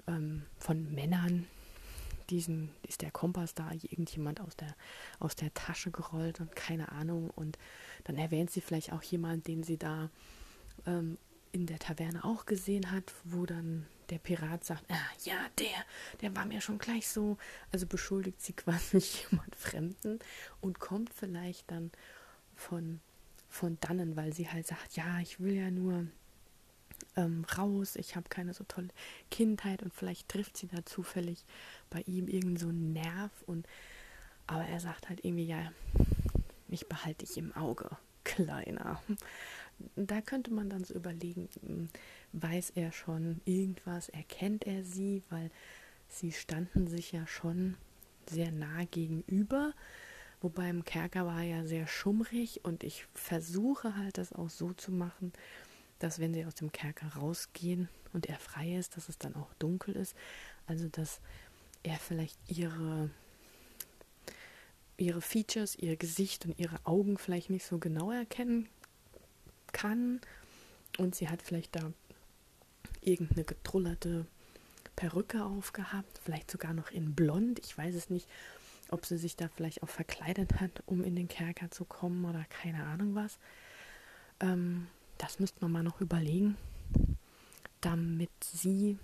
ähm, 0.08 0.44
von 0.58 0.92
Männern 0.94 1.46
diesen, 2.30 2.72
ist 2.88 3.02
der 3.02 3.12
Kompass 3.12 3.54
da 3.54 3.72
irgendjemand 3.72 4.42
aus 4.42 4.56
der, 4.56 4.76
aus 5.20 5.36
der 5.36 5.54
Tasche 5.54 5.92
gerollt 5.92 6.40
und 6.40 6.56
keine 6.56 6.92
Ahnung. 6.92 7.30
Und 7.30 7.58
dann 8.06 8.18
erwähnt 8.18 8.52
sie 8.52 8.62
vielleicht 8.62 8.94
auch 8.94 9.04
jemand, 9.04 9.48
den 9.48 9.64
sie 9.64 9.78
da 9.78 10.10
ähm, 10.86 11.18
in 11.52 11.66
der 11.68 11.80
Taverne 11.80 12.24
auch 12.24 12.46
gesehen 12.46 12.92
hat, 12.92 13.14
wo 13.24 13.46
dann 13.46 13.86
der 14.10 14.18
Pirat 14.18 14.66
sagt, 14.66 14.84
ah, 14.92 15.12
ja, 15.24 15.36
der, 15.60 15.86
der 16.22 16.36
war 16.36 16.46
mir 16.46 16.62
schon 16.62 16.78
gleich 16.78 17.08
so. 17.08 17.38
Also 17.72 17.86
beschuldigt 17.86 18.42
sie 18.42 18.54
quasi 18.54 18.98
jemand 18.98 19.56
Fremden 19.56 20.20
und 20.62 20.80
kommt 20.80 21.14
vielleicht 21.14 21.70
dann 21.72 21.92
von, 22.56 23.00
von 23.50 23.78
dannen, 23.80 24.16
weil 24.16 24.34
sie 24.34 24.50
halt 24.50 24.68
sagt, 24.68 24.96
ja, 24.96 25.20
ich 25.20 25.40
will 25.40 25.54
ja 25.54 25.72
nur 25.72 26.08
ähm, 27.16 27.46
raus, 27.58 27.96
ich 27.96 28.16
habe 28.16 28.30
keine 28.30 28.54
so 28.54 28.64
tolle 28.66 28.90
Kindheit 29.32 29.84
und 29.84 29.94
vielleicht 29.94 30.30
trifft 30.30 30.58
sie 30.58 30.68
da 30.68 30.86
zufällig 30.86 31.46
bei 31.90 32.02
ihm 32.02 32.28
irgend 32.28 32.60
so 32.60 32.70
einen 32.70 32.94
Nerv 32.94 33.32
und 33.46 33.68
aber 34.48 34.66
er 34.66 34.80
sagt 34.80 35.10
halt 35.10 35.24
irgendwie, 35.24 35.46
ja, 35.46 35.72
ich 36.70 36.88
behalte 36.88 37.26
dich 37.26 37.38
im 37.38 37.56
Auge, 37.56 37.90
kleiner. 38.24 39.02
Da 39.96 40.22
könnte 40.22 40.52
man 40.52 40.70
dann 40.70 40.84
so 40.84 40.94
überlegen, 40.94 41.50
hm, 41.62 41.90
weiß 42.34 42.72
er 42.76 42.92
schon 42.92 43.42
irgendwas, 43.46 44.10
erkennt 44.10 44.66
er 44.66 44.84
sie, 44.84 45.24
weil 45.30 45.50
sie 46.08 46.32
standen 46.32 46.88
sich 46.88 47.12
ja 47.12 47.26
schon 47.28 47.76
sehr 48.30 48.52
nah 48.52 48.86
gegenüber. 48.86 49.74
Wobei 50.42 50.70
im 50.70 50.84
Kerker 50.84 51.26
war 51.26 51.42
ja 51.42 51.66
sehr 51.66 51.88
schummrig 51.88 52.62
und 52.64 52.84
ich 52.84 53.06
versuche 53.14 53.96
halt 53.96 54.18
das 54.18 54.34
auch 54.34 54.50
so 54.50 54.74
zu 54.74 54.92
machen, 54.92 55.32
dass 56.04 56.20
wenn 56.20 56.34
sie 56.34 56.46
aus 56.46 56.56
dem 56.56 56.74
Kerker 56.74 57.08
rausgehen 57.16 57.88
und 58.12 58.26
er 58.26 58.38
frei 58.38 58.76
ist, 58.76 58.98
dass 58.98 59.08
es 59.08 59.18
dann 59.18 59.36
auch 59.36 59.54
dunkel 59.54 59.96
ist. 59.96 60.16
Also 60.68 60.90
dass 60.90 61.22
er 61.82 61.96
vielleicht 61.96 62.38
ihre 62.48 63.10
ihre 64.98 65.22
Features, 65.22 65.76
ihr 65.76 65.96
Gesicht 65.96 66.46
und 66.46 66.60
ihre 66.60 66.80
Augen 66.84 67.18
vielleicht 67.18 67.50
nicht 67.50 67.66
so 67.66 67.78
genau 67.80 68.12
erkennen 68.12 68.68
kann. 69.72 70.20
Und 70.98 71.16
sie 71.16 71.30
hat 71.30 71.42
vielleicht 71.42 71.76
da 71.76 71.92
irgendeine 73.02 73.46
getrullerte 73.46 74.26
Perücke 74.96 75.44
aufgehabt, 75.44 76.20
vielleicht 76.24 76.52
sogar 76.52 76.74
noch 76.74 76.92
in 76.92 77.16
blond. 77.16 77.60
Ich 77.60 77.78
weiß 77.78 77.96
es 77.96 78.10
nicht, 78.10 78.28
ob 78.90 79.06
sie 79.06 79.18
sich 79.18 79.38
da 79.38 79.48
vielleicht 79.48 79.82
auch 79.84 79.90
verkleidet 79.90 80.60
hat, 80.60 80.84
um 80.86 81.04
in 81.04 81.16
den 81.16 81.30
Kerker 81.30 81.72
zu 81.72 81.86
kommen 81.86 82.26
oder 82.26 82.46
keine 82.50 82.84
Ahnung 82.84 83.16
was. 83.16 83.40
Ähm, 84.42 84.88
das 85.24 85.40
müsste 85.40 85.62
man 85.62 85.72
mal 85.72 85.84
noch 85.84 86.02
überlegen, 86.02 86.58
damit 87.80 88.30
sie 88.42 89.00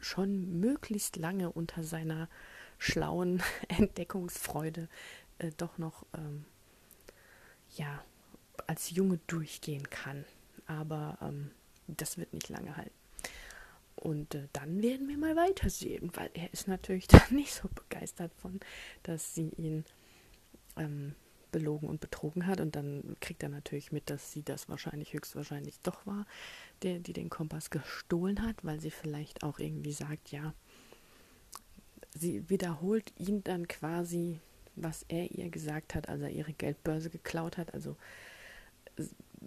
schon 0.00 0.58
möglichst 0.58 1.16
lange 1.16 1.52
unter 1.52 1.84
seiner 1.84 2.30
schlauen 2.78 3.42
Entdeckungsfreude 3.68 4.88
äh, 5.38 5.50
doch 5.58 5.76
noch 5.76 6.06
ähm, 6.14 6.46
ja 7.76 8.02
als 8.66 8.88
Junge 8.90 9.20
durchgehen 9.26 9.90
kann. 9.90 10.24
Aber 10.66 11.18
ähm, 11.20 11.50
das 11.88 12.16
wird 12.16 12.32
nicht 12.32 12.48
lange 12.48 12.78
halten. 12.78 12.94
Und 13.96 14.34
äh, 14.34 14.48
dann 14.54 14.82
werden 14.82 15.08
wir 15.08 15.18
mal 15.18 15.36
weitersehen, 15.36 16.10
weil 16.14 16.30
er 16.32 16.50
ist 16.54 16.68
natürlich 16.68 17.06
dann 17.08 17.34
nicht 17.34 17.52
so 17.52 17.68
begeistert 17.68 18.32
von, 18.32 18.60
dass 19.02 19.34
sie 19.34 19.50
ihn 19.58 19.84
ähm, 20.78 21.14
belogen 21.52 21.88
und 21.88 22.00
betrogen 22.00 22.46
hat. 22.46 22.60
Und 22.60 22.76
dann 22.76 23.16
kriegt 23.20 23.42
er 23.42 23.48
natürlich 23.48 23.92
mit, 23.92 24.10
dass 24.10 24.32
sie 24.32 24.42
das 24.42 24.68
wahrscheinlich 24.68 25.12
höchstwahrscheinlich 25.12 25.80
doch 25.82 26.06
war, 26.06 26.26
der, 26.82 26.98
die 26.98 27.12
den 27.12 27.30
Kompass 27.30 27.70
gestohlen 27.70 28.42
hat, 28.42 28.56
weil 28.64 28.80
sie 28.80 28.90
vielleicht 28.90 29.42
auch 29.42 29.58
irgendwie 29.58 29.92
sagt, 29.92 30.30
ja, 30.30 30.54
sie 32.14 32.48
wiederholt 32.48 33.12
ihn 33.18 33.42
dann 33.44 33.68
quasi, 33.68 34.40
was 34.74 35.04
er 35.08 35.30
ihr 35.30 35.50
gesagt 35.50 35.94
hat, 35.94 36.08
als 36.08 36.22
er 36.22 36.30
ihre 36.30 36.52
Geldbörse 36.52 37.10
geklaut 37.10 37.56
hat. 37.56 37.74
Also 37.74 37.96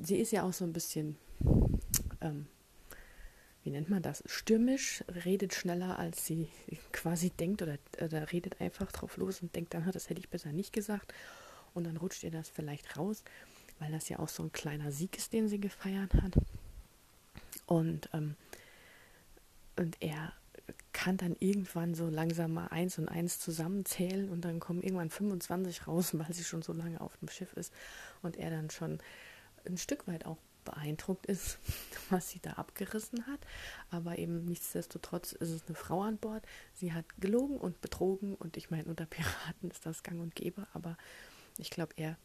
sie 0.01 0.17
ist 0.17 0.31
ja 0.31 0.43
auch 0.43 0.53
so 0.53 0.65
ein 0.65 0.73
bisschen, 0.73 1.17
ähm, 2.21 2.47
wie 3.63 3.71
nennt 3.71 3.89
man 3.89 4.01
das, 4.01 4.23
stürmisch, 4.25 5.03
redet 5.25 5.53
schneller, 5.53 5.99
als 5.99 6.25
sie 6.25 6.49
quasi 6.91 7.29
denkt 7.31 7.61
oder, 7.61 7.77
oder 8.01 8.31
redet 8.31 8.61
einfach 8.61 8.91
drauf 8.91 9.17
los 9.17 9.41
und 9.41 9.55
denkt 9.55 9.73
dann, 9.73 9.89
das 9.91 10.09
hätte 10.09 10.19
ich 10.19 10.29
besser 10.29 10.51
nicht 10.51 10.73
gesagt. 10.73 11.13
Und 11.73 11.85
dann 11.85 11.97
rutscht 11.97 12.23
ihr 12.23 12.31
das 12.31 12.49
vielleicht 12.49 12.97
raus, 12.97 13.23
weil 13.79 13.91
das 13.91 14.09
ja 14.09 14.19
auch 14.19 14.29
so 14.29 14.43
ein 14.43 14.51
kleiner 14.51 14.91
Sieg 14.91 15.17
ist, 15.17 15.33
den 15.33 15.47
sie 15.47 15.59
gefeiert 15.59 16.13
hat. 16.13 16.33
Und, 17.65 18.09
ähm, 18.13 18.35
und 19.77 19.97
er 20.01 20.33
kann 20.91 21.17
dann 21.17 21.35
irgendwann 21.39 21.95
so 21.95 22.09
langsam 22.09 22.53
mal 22.53 22.67
eins 22.67 22.97
und 22.97 23.07
eins 23.07 23.39
zusammenzählen 23.39 24.29
und 24.29 24.41
dann 24.41 24.59
kommen 24.59 24.81
irgendwann 24.81 25.09
25 25.09 25.87
raus, 25.87 26.11
weil 26.17 26.33
sie 26.33 26.43
schon 26.43 26.61
so 26.61 26.73
lange 26.73 26.99
auf 27.01 27.15
dem 27.17 27.29
Schiff 27.29 27.53
ist 27.53 27.73
und 28.21 28.37
er 28.37 28.49
dann 28.49 28.69
schon 28.69 28.99
ein 29.65 29.77
Stück 29.77 30.07
weit 30.07 30.25
auch 30.25 30.37
beeindruckt 30.65 31.25
ist, 31.25 31.57
was 32.09 32.29
sie 32.29 32.39
da 32.39 32.53
abgerissen 32.53 33.25
hat. 33.27 33.39
Aber 33.91 34.17
eben 34.17 34.45
nichtsdestotrotz 34.45 35.31
ist 35.31 35.49
es 35.49 35.65
eine 35.67 35.75
Frau 35.75 36.01
an 36.01 36.17
Bord. 36.17 36.43
Sie 36.73 36.93
hat 36.93 37.05
gelogen 37.19 37.57
und 37.57 37.81
betrogen 37.81 38.35
und 38.35 38.57
ich 38.57 38.69
meine, 38.69 38.85
unter 38.85 39.05
Piraten 39.05 39.71
ist 39.71 39.85
das 39.85 40.03
gang 40.03 40.19
und 40.19 40.35
gäbe, 40.35 40.67
aber 40.73 40.97
ich 41.59 41.69
glaube, 41.69 41.93
er 41.97 42.17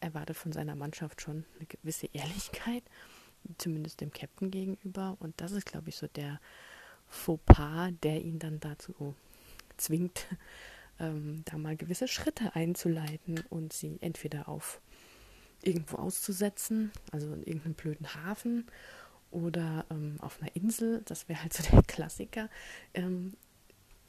erwartet 0.00 0.36
von 0.36 0.52
seiner 0.52 0.76
Mannschaft 0.76 1.20
schon 1.20 1.44
eine 1.56 1.66
gewisse 1.66 2.08
Ehrlichkeit, 2.12 2.82
zumindest 3.58 4.00
dem 4.00 4.12
Captain 4.12 4.50
gegenüber. 4.50 5.16
Und 5.20 5.40
das 5.40 5.52
ist, 5.52 5.66
glaube 5.66 5.88
ich, 5.88 5.96
so 5.96 6.06
der 6.06 6.40
Fauxpas, 7.08 7.90
der 8.02 8.22
ihn 8.22 8.38
dann 8.38 8.60
dazu 8.60 9.14
zwingt, 9.76 10.26
ähm, 11.00 11.42
da 11.44 11.58
mal 11.58 11.76
gewisse 11.76 12.08
Schritte 12.08 12.54
einzuleiten 12.54 13.42
und 13.48 13.72
sie 13.72 13.98
entweder 14.00 14.48
auf 14.48 14.80
irgendwo 15.62 15.96
auszusetzen, 15.96 16.90
also 17.12 17.32
in 17.34 17.42
irgendeinem 17.42 17.74
blöden 17.74 18.14
Hafen 18.14 18.66
oder 19.30 19.84
ähm, 19.90 20.16
auf 20.20 20.40
einer 20.40 20.54
Insel. 20.56 21.02
Das 21.04 21.28
wäre 21.28 21.42
halt 21.42 21.52
so 21.52 21.62
der 21.70 21.82
Klassiker. 21.82 22.48
Ähm, 22.94 23.34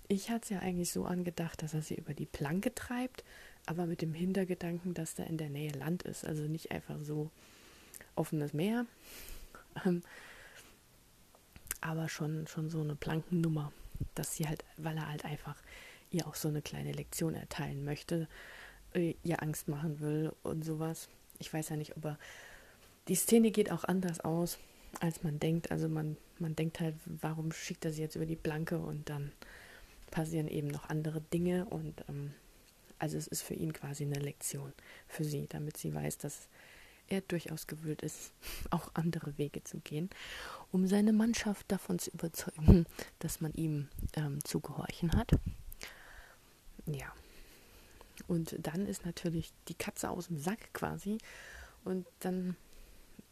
ich 0.07 0.29
hatte 0.29 0.43
es 0.43 0.49
ja 0.49 0.59
eigentlich 0.59 0.91
so 0.91 1.05
angedacht, 1.05 1.61
dass 1.61 1.73
er 1.73 1.81
sie 1.81 1.95
über 1.95 2.13
die 2.13 2.25
Planke 2.25 2.73
treibt, 2.73 3.23
aber 3.65 3.85
mit 3.85 4.01
dem 4.01 4.13
Hintergedanken, 4.13 4.93
dass 4.93 5.15
da 5.15 5.23
in 5.23 5.37
der 5.37 5.49
Nähe 5.49 5.71
Land 5.71 6.03
ist. 6.03 6.25
Also 6.25 6.43
nicht 6.43 6.71
einfach 6.71 6.97
so 7.01 7.29
offenes 8.15 8.53
Meer, 8.53 8.85
ähm, 9.85 10.01
aber 11.79 12.09
schon, 12.09 12.47
schon 12.47 12.69
so 12.69 12.81
eine 12.81 12.95
Plankennummer, 12.95 13.71
dass 14.15 14.35
sie 14.35 14.47
halt, 14.47 14.63
weil 14.77 14.97
er 14.97 15.09
halt 15.09 15.25
einfach 15.25 15.57
ihr 16.11 16.27
auch 16.27 16.35
so 16.35 16.49
eine 16.49 16.61
kleine 16.61 16.91
Lektion 16.91 17.33
erteilen 17.33 17.85
möchte, 17.85 18.27
äh, 18.93 19.15
ihr 19.23 19.41
Angst 19.41 19.67
machen 19.67 19.99
will 19.99 20.33
und 20.43 20.63
sowas 20.65 21.07
ich 21.41 21.51
weiß 21.51 21.69
ja 21.69 21.75
nicht, 21.75 21.97
ob 21.97 22.05
er. 22.05 22.19
Die 23.07 23.15
Szene 23.15 23.51
geht 23.51 23.71
auch 23.71 23.83
anders 23.83 24.19
aus, 24.21 24.59
als 24.99 25.23
man 25.23 25.39
denkt. 25.39 25.71
Also 25.71 25.89
man, 25.89 26.15
man 26.39 26.55
denkt 26.55 26.79
halt, 26.79 26.95
warum 27.05 27.51
schickt 27.51 27.83
er 27.83 27.91
sie 27.91 28.01
jetzt 28.01 28.15
über 28.15 28.27
die 28.27 28.35
Blanke 28.35 28.77
und 28.77 29.09
dann 29.09 29.31
passieren 30.11 30.47
eben 30.47 30.67
noch 30.67 30.87
andere 30.89 31.19
Dinge 31.19 31.65
und 31.65 32.05
ähm, 32.07 32.33
also 33.01 33.17
es 33.17 33.27
ist 33.27 33.41
für 33.41 33.55
ihn 33.55 33.73
quasi 33.73 34.03
eine 34.03 34.19
Lektion 34.19 34.73
für 35.07 35.23
sie, 35.23 35.47
damit 35.47 35.75
sie 35.75 35.91
weiß, 35.91 36.19
dass 36.19 36.47
er 37.07 37.21
durchaus 37.21 37.65
gewillt 37.65 38.03
ist, 38.03 38.31
auch 38.69 38.91
andere 38.93 39.37
Wege 39.39 39.63
zu 39.63 39.79
gehen, 39.79 40.09
um 40.71 40.85
seine 40.85 41.11
Mannschaft 41.11 41.71
davon 41.71 41.97
zu 41.97 42.11
überzeugen, 42.11 42.85
dass 43.19 43.41
man 43.41 43.53
ihm 43.53 43.87
ähm, 44.13 44.43
zu 44.43 44.59
gehorchen 44.59 45.13
hat. 45.13 45.31
Ja, 46.85 47.11
und 48.27 48.55
dann 48.59 48.85
ist 48.85 49.03
natürlich 49.03 49.51
die 49.67 49.73
Katze 49.73 50.09
aus 50.09 50.27
dem 50.27 50.37
Sack 50.37 50.71
quasi. 50.73 51.17
Und 51.83 52.05
dann 52.19 52.55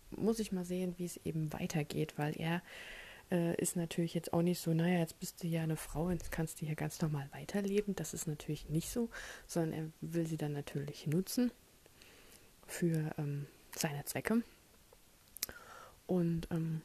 muss 0.10 0.40
ich 0.40 0.52
mal 0.52 0.66
sehen, 0.66 0.96
wie 0.98 1.06
es 1.06 1.18
eben 1.26 1.54
weitergeht, 1.54 2.18
weil 2.18 2.36
er 2.40 2.64
äh, 3.32 3.56
ist 3.56 3.76
natürlich 3.76 4.14
jetzt 4.14 4.34
auch 4.34 4.42
nicht 4.42 4.60
so, 4.60 4.74
naja, 4.74 5.00
jetzt 5.00 5.20
bist 5.20 5.44
du 5.44 5.48
ja 5.48 5.64
eine 5.64 5.76
Frau, 5.76 6.10
jetzt 6.10 6.32
kannst 6.32 6.62
du 6.62 6.66
hier 6.66 6.76
ganz 6.76 7.02
normal 7.02 7.28
weiterleben. 7.32 7.96
Das 7.96 8.14
ist 8.14 8.28
natürlich 8.28 8.70
nicht 8.70 8.90
so, 8.90 9.10
sondern 9.48 9.74
er 9.74 9.92
will 10.02 10.28
sie 10.28 10.38
dann 10.38 10.54
natürlich 10.54 11.08
nutzen 11.08 11.52
für 12.68 13.12
ähm, 13.18 13.48
seine 13.76 14.06
Zwecke. 14.06 14.44
Und 16.08 16.48
ähm, 16.52 16.82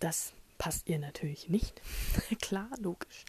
das 0.00 0.32
passt 0.58 0.88
ihr 0.88 0.98
natürlich 0.98 1.48
nicht. 1.48 1.80
Klar, 2.40 2.68
logisch. 2.80 3.24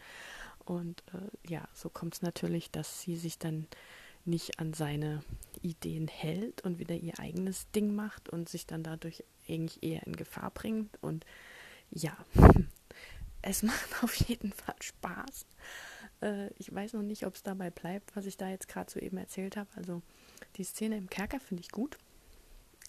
Und 0.66 1.04
äh, 1.14 1.52
ja, 1.52 1.68
so 1.74 1.90
kommt 1.90 2.16
es 2.16 2.22
natürlich, 2.22 2.72
dass 2.72 3.02
sie 3.02 3.16
sich 3.16 3.38
dann 3.38 3.68
nicht 4.26 4.60
an 4.60 4.74
seine 4.74 5.24
Ideen 5.62 6.08
hält 6.08 6.62
und 6.62 6.80
wieder 6.80 6.96
ihr 6.96 7.20
eigenes 7.20 7.70
Ding 7.72 7.94
macht 7.94 8.30
und 8.30 8.48
sich 8.50 8.66
dann 8.66 8.82
dadurch 8.82 9.24
eigentlich 9.48 9.84
eher 9.84 10.08
in 10.08 10.16
Gefahr 10.16 10.52
bringt. 10.52 10.98
Und 11.02 11.26
ja, 11.94 12.18
es 13.42 13.64
macht 13.64 13.90
auf 14.04 14.16
jeden 14.16 14.52
Fall 14.52 14.76
Spaß. 14.80 15.46
Äh, 16.22 16.50
ich 16.58 16.74
weiß 16.74 16.94
noch 16.94 17.04
nicht, 17.04 17.26
ob 17.26 17.36
es 17.36 17.44
dabei 17.44 17.70
bleibt, 17.70 18.16
was 18.16 18.26
ich 18.26 18.38
da 18.38 18.50
jetzt 18.50 18.68
gerade 18.68 18.92
so 18.92 19.00
eben 19.00 19.18
erzählt 19.18 19.58
habe. 19.58 19.70
Also 19.76 20.02
die 20.58 20.64
Szene 20.64 20.98
im 20.98 21.10
Kerker 21.10 21.40
finde 21.40 21.62
ich 21.62 21.70
gut. 21.70 21.98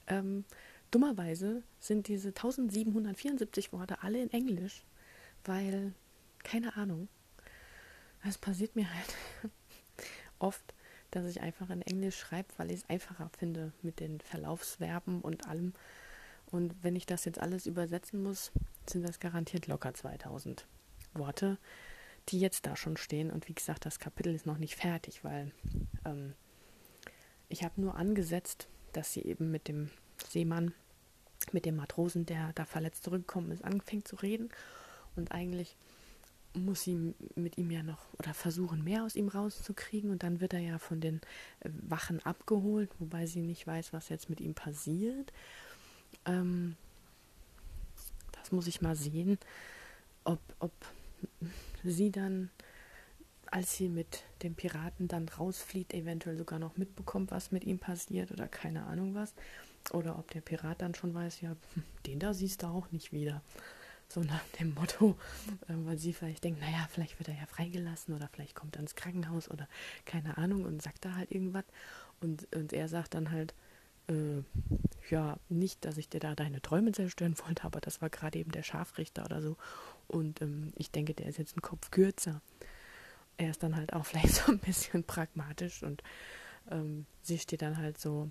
Ähm, 0.07 0.45
dummerweise 0.90 1.62
sind 1.81 2.09
diese 2.09 2.29
1774 2.29 3.73
Worte 3.73 4.03
alle 4.03 4.21
in 4.21 4.31
Englisch, 4.31 4.85
weil, 5.45 5.93
keine 6.43 6.77
Ahnung, 6.77 7.09
es 8.27 8.38
passiert 8.38 8.77
mir 8.77 8.93
halt 8.93 9.14
oft, 10.38 10.75
dass 11.11 11.27
ich 11.27 11.40
einfach 11.40 11.71
in 11.71 11.83
Englisch 11.83 12.19
schreibe, 12.19 12.49
weil 12.57 12.71
ich 12.71 12.81
es 12.81 12.90
einfacher 12.90 13.31
finde 13.38 13.73
mit 13.83 14.01
den 14.01 14.21
Verlaufsverben 14.21 15.21
und 15.21 15.47
allem. 15.47 15.73
Und 16.55 16.73
wenn 16.85 16.95
ich 16.95 17.05
das 17.05 17.25
jetzt 17.25 17.40
alles 17.40 17.67
übersetzen 17.67 18.23
muss, 18.23 18.53
sind 18.88 19.03
das 19.03 19.19
garantiert 19.19 19.67
locker 19.67 19.93
2000 19.93 20.69
Worte, 21.12 21.59
die 22.29 22.38
jetzt 22.38 22.64
da 22.67 22.77
schon 22.77 22.97
stehen. 22.97 23.33
Und 23.33 23.49
wie 23.49 23.55
gesagt, 23.55 23.85
das 23.85 23.99
Kapitel 23.99 24.33
ist 24.33 24.47
noch 24.47 24.59
nicht 24.59 24.77
fertig, 24.77 25.25
weil 25.25 25.51
ähm, 26.05 26.35
ich 27.49 27.64
habe 27.64 27.81
nur 27.81 27.97
angesetzt, 27.97 28.69
dass 28.93 29.12
sie 29.12 29.23
eben 29.23 29.51
mit 29.51 29.67
dem 29.67 29.90
Seemann, 30.29 30.73
mit 31.51 31.64
dem 31.64 31.75
Matrosen, 31.75 32.25
der 32.25 32.53
da 32.55 32.64
verletzt 32.67 33.03
zurückgekommen 33.03 33.51
ist, 33.51 33.64
anfängt 33.64 34.07
zu 34.07 34.14
reden. 34.14 34.49
Und 35.17 35.33
eigentlich 35.33 35.77
muss 36.53 36.85
sie 36.85 37.17
mit 37.35 37.59
ihm 37.59 37.73
ja 37.73 37.83
noch 37.83 38.07
oder 38.17 38.33
versuchen, 38.33 38.85
mehr 38.85 39.03
aus 39.03 39.17
ihm 39.17 39.27
rauszukriegen. 39.27 40.12
Und 40.12 40.23
dann 40.23 40.40
wird 40.40 40.53
er 40.53 40.61
ja 40.61 40.79
von 40.79 41.01
den 41.01 41.21
äh, 41.59 41.71
Wachen 41.83 42.25
abgeholt, 42.25 42.90
wobei 43.01 43.27
sie 43.27 43.43
nicht 43.43 43.67
weiß, 43.67 43.93
was 43.93 44.09
jetzt 44.09 44.31
mit 44.31 44.40
ihm 44.40 44.55
passiert. 44.55 45.33
Ähm, 46.26 46.76
das 48.32 48.52
muss 48.52 48.66
ich 48.66 48.82
mal 48.82 48.96
sehen, 48.96 49.38
ob, 50.24 50.40
ob 50.58 50.72
sie 51.82 52.10
dann, 52.10 52.50
als 53.50 53.76
sie 53.76 53.88
mit 53.88 54.24
dem 54.42 54.54
Piraten 54.54 55.08
dann 55.08 55.28
rausflieht, 55.28 55.94
eventuell 55.94 56.37
sogar 56.37 56.58
noch 56.58 56.76
mitbekommt, 56.76 57.30
was 57.30 57.52
mit 57.52 57.64
ihm 57.64 57.78
passiert 57.78 58.32
oder 58.32 58.48
keine 58.48 58.84
Ahnung 58.84 59.14
was. 59.14 59.34
Oder 59.92 60.18
ob 60.18 60.30
der 60.30 60.40
Pirat 60.40 60.80
dann 60.80 60.94
schon 60.94 61.14
weiß, 61.14 61.40
ja, 61.42 61.56
hm, 61.74 61.82
den 62.06 62.18
da 62.18 62.32
siehst 62.32 62.62
du 62.62 62.66
auch 62.66 62.90
nicht 62.90 63.12
wieder. 63.12 63.42
So 64.08 64.20
nach 64.20 64.44
dem 64.60 64.74
Motto, 64.74 65.16
äh, 65.68 65.74
weil 65.84 65.98
sie 65.98 66.12
vielleicht 66.12 66.44
denkt, 66.44 66.60
naja, 66.60 66.87
vielleicht 66.90 67.18
wird 67.18 67.28
er 67.28 67.37
ja 67.37 67.46
freigelassen 67.46 68.14
oder 68.14 68.28
vielleicht 68.28 68.54
kommt 68.54 68.76
er 68.76 68.80
ins 68.80 68.94
Krankenhaus 68.94 69.50
oder 69.50 69.68
keine 70.04 70.37
Ahnung 70.38 70.64
und 70.64 70.82
sagt 70.82 71.04
da 71.04 71.14
halt 71.14 71.30
irgendwas. 71.30 71.64
Und, 72.20 72.54
und 72.54 72.72
er 72.72 72.88
sagt 72.88 73.14
dann 73.14 73.30
halt, 73.30 73.54
äh, 74.09 74.43
ja, 75.11 75.38
nicht, 75.49 75.85
dass 75.85 75.97
ich 75.97 76.09
dir 76.09 76.21
da 76.21 76.35
deine 76.35 76.62
Träume 76.62 76.93
zerstören 76.93 77.37
wollte, 77.45 77.64
aber 77.64 77.81
das 77.81 78.01
war 78.01 78.11
gerade 78.11 78.38
eben 78.38 78.53
der 78.53 78.62
Scharfrichter 78.62 79.25
oder 79.25 79.40
so. 79.43 79.57
Und 80.09 80.43
ähm, 80.43 80.73
ich 80.77 80.90
denke, 80.90 81.14
der 81.14 81.27
ist 81.27 81.38
jetzt 81.38 81.57
ein 81.57 81.62
Kopf 81.62 81.90
kürzer. 81.90 82.40
Er 83.37 83.51
ist 83.51 83.62
dann 83.62 83.77
halt 83.77 83.93
auch 83.93 84.07
vielleicht 84.07 84.35
so 84.35 84.53
ein 84.53 84.59
bisschen 84.59 85.05
pragmatisch 85.05 85.83
und 85.83 86.03
ähm, 86.71 87.07
sie 87.23 87.38
steht 87.38 87.62
dann 87.62 87.77
halt 87.77 87.99
so 87.99 88.31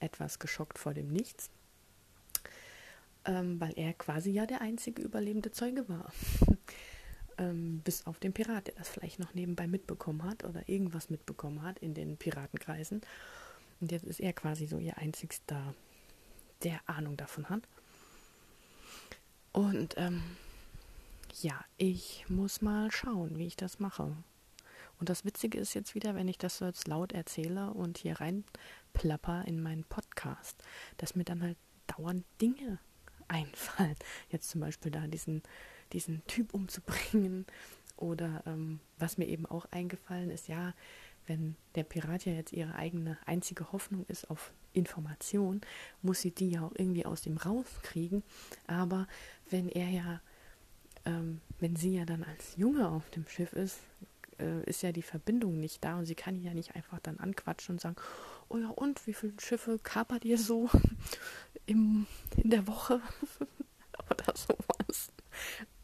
etwas 0.00 0.38
geschockt 0.38 0.78
vor 0.78 0.94
dem 0.94 1.08
Nichts, 1.08 1.50
ähm, 3.24 3.60
weil 3.60 3.72
er 3.76 3.92
quasi 3.94 4.30
ja 4.30 4.46
der 4.46 4.60
einzige 4.60 5.02
überlebende 5.02 5.52
Zeuge 5.52 5.88
war. 5.88 6.12
ähm, 7.38 7.80
bis 7.84 8.06
auf 8.06 8.18
den 8.18 8.32
Pirat, 8.32 8.66
der 8.66 8.74
das 8.74 8.88
vielleicht 8.88 9.18
noch 9.18 9.34
nebenbei 9.34 9.66
mitbekommen 9.66 10.24
hat 10.24 10.44
oder 10.44 10.68
irgendwas 10.68 11.08
mitbekommen 11.08 11.62
hat 11.62 11.78
in 11.78 11.94
den 11.94 12.16
Piratenkreisen. 12.16 13.00
Und 13.82 13.90
jetzt 13.90 14.04
ist 14.04 14.20
er 14.20 14.32
quasi 14.32 14.66
so 14.66 14.78
ihr 14.78 14.96
einzigster, 14.96 15.74
der 16.62 16.80
Ahnung 16.86 17.16
davon 17.16 17.48
hat. 17.50 17.62
Und 19.52 19.94
ähm, 19.98 20.22
ja, 21.42 21.64
ich 21.78 22.24
muss 22.28 22.62
mal 22.62 22.92
schauen, 22.92 23.38
wie 23.38 23.48
ich 23.48 23.56
das 23.56 23.80
mache. 23.80 24.16
Und 25.00 25.08
das 25.08 25.24
Witzige 25.24 25.58
ist 25.58 25.74
jetzt 25.74 25.96
wieder, 25.96 26.14
wenn 26.14 26.28
ich 26.28 26.38
das 26.38 26.58
so 26.58 26.64
jetzt 26.64 26.86
laut 26.86 27.12
erzähle 27.12 27.72
und 27.72 27.98
hier 27.98 28.20
reinplapper 28.20 29.44
in 29.46 29.60
meinen 29.60 29.82
Podcast, 29.82 30.62
dass 30.98 31.16
mir 31.16 31.24
dann 31.24 31.42
halt 31.42 31.58
dauernd 31.88 32.24
Dinge 32.40 32.78
einfallen. 33.26 33.96
Jetzt 34.30 34.48
zum 34.50 34.60
Beispiel 34.60 34.92
da 34.92 35.08
diesen, 35.08 35.42
diesen 35.92 36.24
Typ 36.28 36.54
umzubringen. 36.54 37.46
Oder 37.96 38.44
ähm, 38.46 38.78
was 38.98 39.18
mir 39.18 39.26
eben 39.26 39.46
auch 39.46 39.66
eingefallen 39.72 40.30
ist, 40.30 40.46
ja, 40.46 40.72
wenn 41.26 41.56
der 41.74 41.84
Pirat 41.84 42.24
ja 42.24 42.32
jetzt 42.32 42.52
ihre 42.52 42.74
eigene 42.74 43.18
einzige 43.26 43.72
Hoffnung 43.72 44.04
ist 44.08 44.30
auf 44.30 44.52
Information, 44.72 45.60
muss 46.02 46.20
sie 46.20 46.30
die 46.30 46.50
ja 46.50 46.62
auch 46.62 46.72
irgendwie 46.74 47.06
aus 47.06 47.22
dem 47.22 47.36
rauskriegen. 47.36 48.22
Aber 48.66 49.06
wenn 49.50 49.68
er 49.68 49.88
ja, 49.88 50.20
ähm, 51.04 51.40
wenn 51.60 51.76
sie 51.76 51.96
ja 51.96 52.04
dann 52.04 52.24
als 52.24 52.56
Junge 52.56 52.88
auf 52.88 53.08
dem 53.10 53.26
Schiff 53.28 53.52
ist, 53.52 53.80
äh, 54.38 54.64
ist 54.64 54.82
ja 54.82 54.92
die 54.92 55.02
Verbindung 55.02 55.58
nicht 55.58 55.84
da 55.84 55.98
und 55.98 56.06
sie 56.06 56.14
kann 56.14 56.36
ihn 56.36 56.44
ja 56.44 56.54
nicht 56.54 56.74
einfach 56.74 56.98
dann 57.00 57.18
anquatschen 57.18 57.74
und 57.74 57.80
sagen, 57.80 57.96
oh 58.48 58.58
ja, 58.58 58.68
und 58.68 59.06
wie 59.06 59.14
viele 59.14 59.34
Schiffe 59.40 59.78
kapert 59.82 60.24
ihr 60.24 60.38
so 60.38 60.68
im, 61.66 62.06
in 62.36 62.50
der 62.50 62.66
Woche? 62.66 63.00
Oder 64.10 64.34
sowas. 64.36 65.12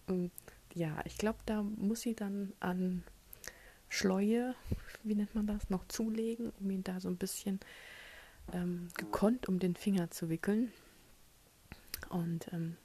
Und 0.07 0.31
ja, 0.75 1.01
ich 1.05 1.19
glaube, 1.19 1.39
da 1.47 1.63
muss 1.63 2.03
sie 2.03 2.15
dann 2.15 2.53
an 2.61 3.05
Schleue, 3.89 4.55
wie 5.03 5.15
nennt 5.15 5.35
man 5.35 5.47
das, 5.47 5.71
noch 5.71 5.87
zulegen, 5.89 6.53
um 6.61 6.71
ihn 6.71 6.85
da 6.85 7.01
so 7.01 7.09
ein 7.09 7.17
bisschen 7.17 7.61
ähm, 8.53 8.89
gekonnt 8.97 9.49
um 9.49 9.59
den 9.59 9.75
Finger 9.75 10.11
zu 10.11 10.29
wickeln. 10.29 10.73
Und 12.09 12.53
ähm, 12.53 12.77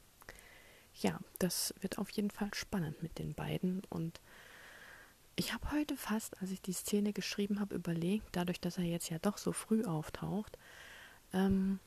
ja, 0.94 1.18
das 1.38 1.74
wird 1.80 1.98
auf 1.98 2.10
jeden 2.10 2.30
Fall 2.30 2.52
spannend 2.54 3.02
mit 3.02 3.18
den 3.18 3.34
beiden 3.34 3.82
und 3.90 4.20
ich 5.36 5.52
habe 5.52 5.72
heute 5.72 5.96
fast, 5.96 6.40
als 6.40 6.52
ich 6.52 6.62
die 6.62 6.72
Szene 6.72 7.12
geschrieben 7.12 7.58
habe, 7.58 7.74
überlegt, 7.74 8.24
dadurch, 8.32 8.60
dass 8.60 8.78
er 8.78 8.84
jetzt 8.84 9.10
ja 9.10 9.18
doch 9.18 9.36
so 9.36 9.50
früh 9.52 9.84
auftaucht, 9.84 10.56
ähm, 11.32 11.80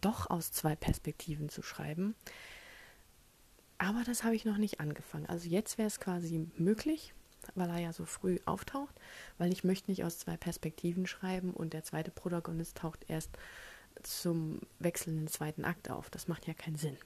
doch 0.00 0.28
aus 0.28 0.50
zwei 0.50 0.74
Perspektiven 0.74 1.48
zu 1.48 1.62
schreiben. 1.62 2.16
Aber 3.78 4.02
das 4.04 4.24
habe 4.24 4.34
ich 4.34 4.44
noch 4.44 4.56
nicht 4.56 4.80
angefangen. 4.80 5.26
Also 5.26 5.48
jetzt 5.48 5.78
wäre 5.78 5.86
es 5.86 6.00
quasi 6.00 6.48
möglich, 6.56 7.14
weil 7.54 7.70
er 7.70 7.78
ja 7.78 7.92
so 7.92 8.04
früh 8.04 8.38
auftaucht, 8.44 8.94
weil 9.38 9.52
ich 9.52 9.64
möchte 9.64 9.90
nicht 9.90 10.04
aus 10.04 10.18
zwei 10.18 10.36
Perspektiven 10.36 11.06
schreiben 11.06 11.52
und 11.52 11.72
der 11.72 11.84
zweite 11.84 12.10
Protagonist 12.10 12.78
taucht 12.78 13.04
erst 13.08 13.30
zum 14.02 14.60
wechselnden 14.78 15.28
zweiten 15.28 15.64
Akt 15.64 15.90
auf. 15.90 16.10
Das 16.10 16.28
macht 16.28 16.46
ja 16.46 16.54
keinen 16.54 16.76
Sinn. 16.76 16.96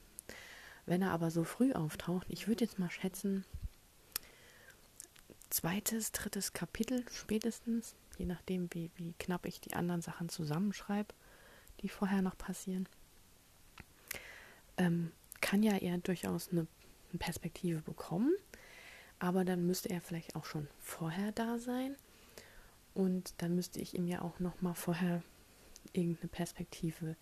Wenn 0.85 1.01
er 1.01 1.11
aber 1.11 1.31
so 1.31 1.43
früh 1.43 1.73
auftaucht, 1.73 2.27
ich 2.29 2.47
würde 2.47 2.63
jetzt 2.63 2.79
mal 2.79 2.89
schätzen, 2.89 3.45
zweites, 5.49 6.11
drittes 6.11 6.53
Kapitel 6.53 7.05
spätestens, 7.11 7.95
je 8.17 8.25
nachdem, 8.25 8.69
wie, 8.71 8.89
wie 8.95 9.13
knapp 9.19 9.45
ich 9.45 9.59
die 9.59 9.73
anderen 9.73 10.01
Sachen 10.01 10.29
zusammenschreibe, 10.29 11.13
die 11.81 11.89
vorher 11.89 12.21
noch 12.21 12.37
passieren, 12.37 12.87
ähm, 14.77 15.11
kann 15.41 15.63
ja 15.63 15.77
er 15.77 15.97
durchaus 15.97 16.49
eine, 16.49 16.67
eine 17.09 17.19
Perspektive 17.19 17.81
bekommen, 17.81 18.33
aber 19.19 19.45
dann 19.45 19.65
müsste 19.65 19.89
er 19.89 20.01
vielleicht 20.01 20.35
auch 20.35 20.45
schon 20.45 20.67
vorher 20.79 21.31
da 21.31 21.57
sein 21.59 21.95
und 22.93 23.33
dann 23.39 23.55
müsste 23.55 23.79
ich 23.79 23.93
ihm 23.93 24.07
ja 24.07 24.21
auch 24.21 24.39
noch 24.39 24.61
mal 24.61 24.73
vorher 24.73 25.21
irgendeine 25.93 26.29
Perspektive 26.29 27.15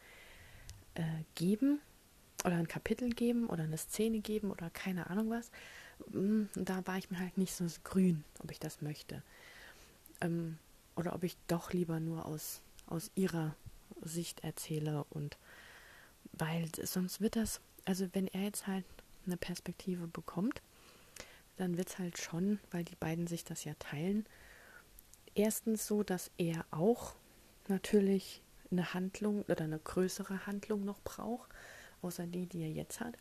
äh, 0.96 1.04
geben 1.36 1.80
oder 2.44 2.56
ein 2.56 2.68
Kapitel 2.68 3.10
geben 3.10 3.48
oder 3.48 3.64
eine 3.64 3.78
Szene 3.78 4.20
geben 4.20 4.52
oder 4.52 4.70
keine 4.70 5.10
Ahnung 5.10 5.30
was. 5.30 5.52
Mm, 6.12 6.44
da 6.56 6.86
war 6.86 6.98
ich 6.98 7.10
mir 7.10 7.20
halt 7.20 7.38
nicht 7.38 7.54
so 7.54 7.66
grün, 7.84 8.24
ob 8.40 8.52
ich 8.52 8.60
das 8.60 8.82
möchte. 8.82 9.22
Ähm, 10.22 10.58
oder 10.96 11.14
ob 11.14 11.24
ich 11.24 11.38
doch 11.48 11.74
lieber 11.74 12.00
nur 12.00 12.26
aus, 12.26 12.62
aus 12.88 13.12
ihrer 13.16 13.56
Sicht 14.02 14.44
erzähle 14.44 15.06
und 15.10 15.38
weil 16.34 16.70
sonst 16.84 17.22
wird 17.22 17.36
das, 17.36 17.62
also 17.86 18.08
wenn 18.14 18.28
er 18.28 18.44
jetzt 18.44 18.68
halt 18.68 18.86
eine 19.26 19.38
Perspektive 19.38 20.08
bekommt, 20.08 20.62
dann 21.58 21.78
wird 21.78 21.90
es 21.90 22.00
halt 22.00 22.18
schon, 22.18 22.60
weil 22.72 22.84
die 22.84 22.96
beiden 22.96 23.28
sich 23.28 23.44
das 23.44 23.64
ja 23.64 23.74
teilen, 23.80 24.26
erstens 25.36 25.88
so, 25.88 26.04
dass 26.04 26.32
er 26.38 26.66
auch 26.72 27.14
natürlich 27.68 28.42
eine 28.72 28.94
Handlung 28.94 29.44
oder 29.44 29.64
eine 29.64 29.80
größere 29.80 30.46
Handlung 30.46 30.86
noch 30.86 31.00
braucht, 31.02 31.50
außer 32.02 32.28
die, 32.28 32.46
die 32.46 32.64
er 32.64 32.72
jetzt 32.72 33.00
hat 33.00 33.16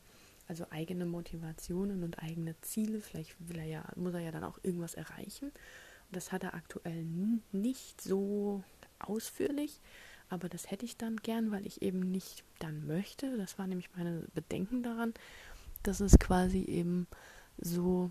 also 0.48 0.66
eigene 0.70 1.06
Motivationen 1.06 2.02
und 2.02 2.22
eigene 2.22 2.54
Ziele. 2.60 3.00
Vielleicht 3.00 3.36
will 3.48 3.58
er 3.58 3.64
ja, 3.64 3.84
muss 3.96 4.14
er 4.14 4.20
ja 4.20 4.30
dann 4.30 4.44
auch 4.44 4.58
irgendwas 4.62 4.94
erreichen. 4.94 5.46
Und 5.46 6.16
das 6.16 6.32
hat 6.32 6.44
er 6.44 6.54
aktuell 6.54 7.06
nicht 7.52 8.00
so 8.00 8.62
ausführlich, 8.98 9.80
aber 10.28 10.48
das 10.48 10.70
hätte 10.70 10.84
ich 10.84 10.96
dann 10.96 11.16
gern, 11.16 11.50
weil 11.50 11.66
ich 11.66 11.82
eben 11.82 12.00
nicht 12.10 12.44
dann 12.58 12.86
möchte. 12.86 13.36
Das 13.36 13.58
war 13.58 13.66
nämlich 13.66 13.90
meine 13.96 14.24
Bedenken 14.34 14.82
daran, 14.82 15.14
dass 15.82 16.00
es 16.00 16.18
quasi 16.18 16.64
eben 16.64 17.06
so 17.58 18.10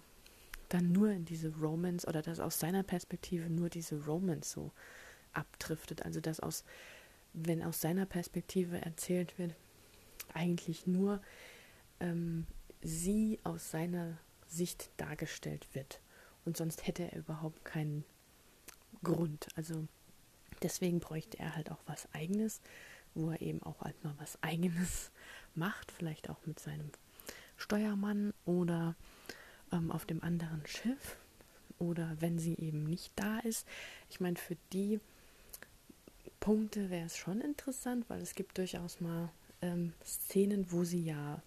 dann 0.73 0.91
nur 0.91 1.11
in 1.11 1.25
diese 1.25 1.53
Romance 1.55 2.07
oder 2.07 2.21
dass 2.21 2.39
aus 2.39 2.59
seiner 2.59 2.83
Perspektive 2.83 3.49
nur 3.49 3.69
diese 3.69 4.03
Romance 4.05 4.51
so 4.51 4.71
abdriftet. 5.31 6.03
Also 6.03 6.19
dass 6.19 6.39
aus, 6.39 6.63
wenn 7.33 7.61
aus 7.61 7.79
seiner 7.79 8.05
Perspektive 8.05 8.81
erzählt 8.81 9.37
wird, 9.37 9.53
eigentlich 10.33 10.87
nur 10.87 11.21
ähm, 11.99 12.47
sie 12.81 13.39
aus 13.43 13.69
seiner 13.69 14.17
Sicht 14.47 14.89
dargestellt 14.97 15.67
wird. 15.73 15.99
Und 16.43 16.57
sonst 16.57 16.87
hätte 16.87 17.11
er 17.11 17.19
überhaupt 17.19 17.63
keinen 17.65 18.03
Grund. 19.03 19.47
Also 19.55 19.87
deswegen 20.63 20.99
bräuchte 20.99 21.37
er 21.37 21.55
halt 21.55 21.71
auch 21.71 21.81
was 21.85 22.07
eigenes, 22.13 22.61
wo 23.13 23.29
er 23.29 23.41
eben 23.41 23.61
auch 23.61 23.81
halt 23.81 24.03
mal 24.03 24.15
was 24.17 24.41
eigenes 24.41 25.11
macht, 25.55 25.91
vielleicht 25.91 26.31
auch 26.31 26.43
mit 26.47 26.59
seinem 26.59 26.89
Steuermann 27.57 28.33
oder 28.45 28.95
ähm, 29.73 29.91
auf 29.91 30.05
dem 30.05 30.23
anderen 30.23 30.65
Schiff 30.65 31.17
oder 31.79 32.15
wenn 32.19 32.39
sie 32.39 32.55
eben 32.55 32.85
nicht 32.85 33.11
da 33.15 33.39
ist. 33.39 33.67
Ich 34.09 34.19
meine, 34.19 34.37
für 34.37 34.55
die 34.71 34.99
Punkte 36.39 36.89
wäre 36.89 37.05
es 37.05 37.17
schon 37.17 37.41
interessant, 37.41 38.05
weil 38.09 38.21
es 38.21 38.35
gibt 38.35 38.57
durchaus 38.57 39.01
mal 39.01 39.29
ähm, 39.61 39.93
Szenen, 40.05 40.71
wo 40.71 40.83
sie 40.83 41.03
ja 41.03 41.41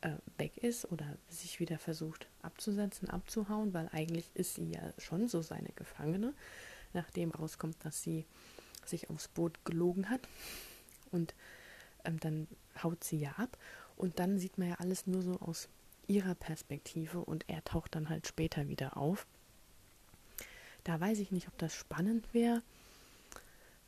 äh, 0.00 0.10
weg 0.38 0.56
ist 0.58 0.90
oder 0.90 1.06
sich 1.28 1.60
wieder 1.60 1.78
versucht 1.78 2.26
abzusetzen, 2.42 3.08
abzuhauen, 3.08 3.72
weil 3.72 3.88
eigentlich 3.92 4.30
ist 4.34 4.56
sie 4.56 4.72
ja 4.72 4.92
schon 4.98 5.28
so 5.28 5.42
seine 5.42 5.70
Gefangene, 5.76 6.34
nachdem 6.92 7.30
rauskommt, 7.30 7.76
dass 7.84 8.02
sie 8.02 8.24
sich 8.84 9.10
aufs 9.10 9.28
Boot 9.28 9.64
gelogen 9.64 10.10
hat 10.10 10.20
und 11.10 11.34
ähm, 12.04 12.18
dann 12.20 12.48
haut 12.82 13.04
sie 13.04 13.18
ja 13.18 13.32
ab 13.32 13.58
und 13.96 14.18
dann 14.18 14.38
sieht 14.38 14.58
man 14.58 14.68
ja 14.68 14.74
alles 14.76 15.06
nur 15.06 15.22
so 15.22 15.40
aus 15.40 15.68
ihrer 16.08 16.34
Perspektive 16.34 17.20
und 17.20 17.48
er 17.48 17.64
taucht 17.64 17.94
dann 17.94 18.08
halt 18.08 18.26
später 18.26 18.68
wieder 18.68 18.96
auf. 18.96 19.26
Da 20.84 21.00
weiß 21.00 21.18
ich 21.18 21.32
nicht, 21.32 21.48
ob 21.48 21.58
das 21.58 21.74
spannend 21.74 22.32
wäre, 22.32 22.62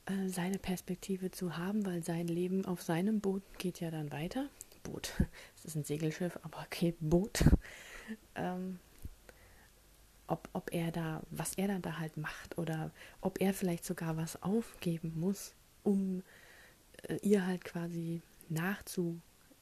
äh, 0.07 0.29
seine 0.29 0.59
Perspektive 0.59 1.31
zu 1.31 1.57
haben, 1.57 1.87
weil 1.87 2.03
sein 2.03 2.27
Leben 2.27 2.65
auf 2.65 2.83
seinem 2.83 3.21
Boot 3.21 3.43
geht 3.59 3.81
ja 3.81 3.91
dann 3.91 4.11
weiter 4.11 4.49
Boot. 4.89 5.13
Es 5.57 5.65
ist 5.65 5.77
ein 5.77 5.85
Segelschiff, 5.85 6.39
aber 6.43 6.61
okay, 6.65 6.95
Boot. 7.01 7.45
Ähm, 8.35 8.79
ob, 10.29 10.49
ob 10.55 10.73
er 10.73 10.91
da, 10.91 11.21
was 11.29 11.53
er 11.59 11.69
dann 11.69 11.83
da 11.83 11.99
halt 11.99 12.17
macht 12.17 12.57
oder 12.57 12.91
ob 13.21 13.39
er 13.39 13.53
vielleicht 13.53 13.85
sogar 13.85 14.17
was 14.17 14.43
aufgeben 14.43 15.13
muss, 15.15 15.53
um 15.83 16.23
äh, 17.03 17.17
ihr 17.17 17.47
halt 17.47 17.65
quasi 17.65 18.23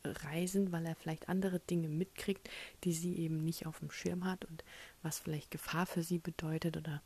nachzureisen, 0.07 0.73
weil 0.73 0.87
er 0.87 0.95
vielleicht 0.95 1.29
andere 1.29 1.61
Dinge 1.61 1.89
mitkriegt, 1.89 2.49
die 2.85 2.93
sie 2.93 3.17
eben 3.17 3.45
nicht 3.45 3.67
auf 3.67 3.81
dem 3.81 3.91
Schirm 3.91 4.25
hat 4.25 4.45
und 4.45 4.65
was 5.03 5.19
vielleicht 5.19 5.51
Gefahr 5.51 5.87
für 5.87 6.03
sie 6.03 6.19
bedeutet 6.19 6.77
oder 6.77 7.03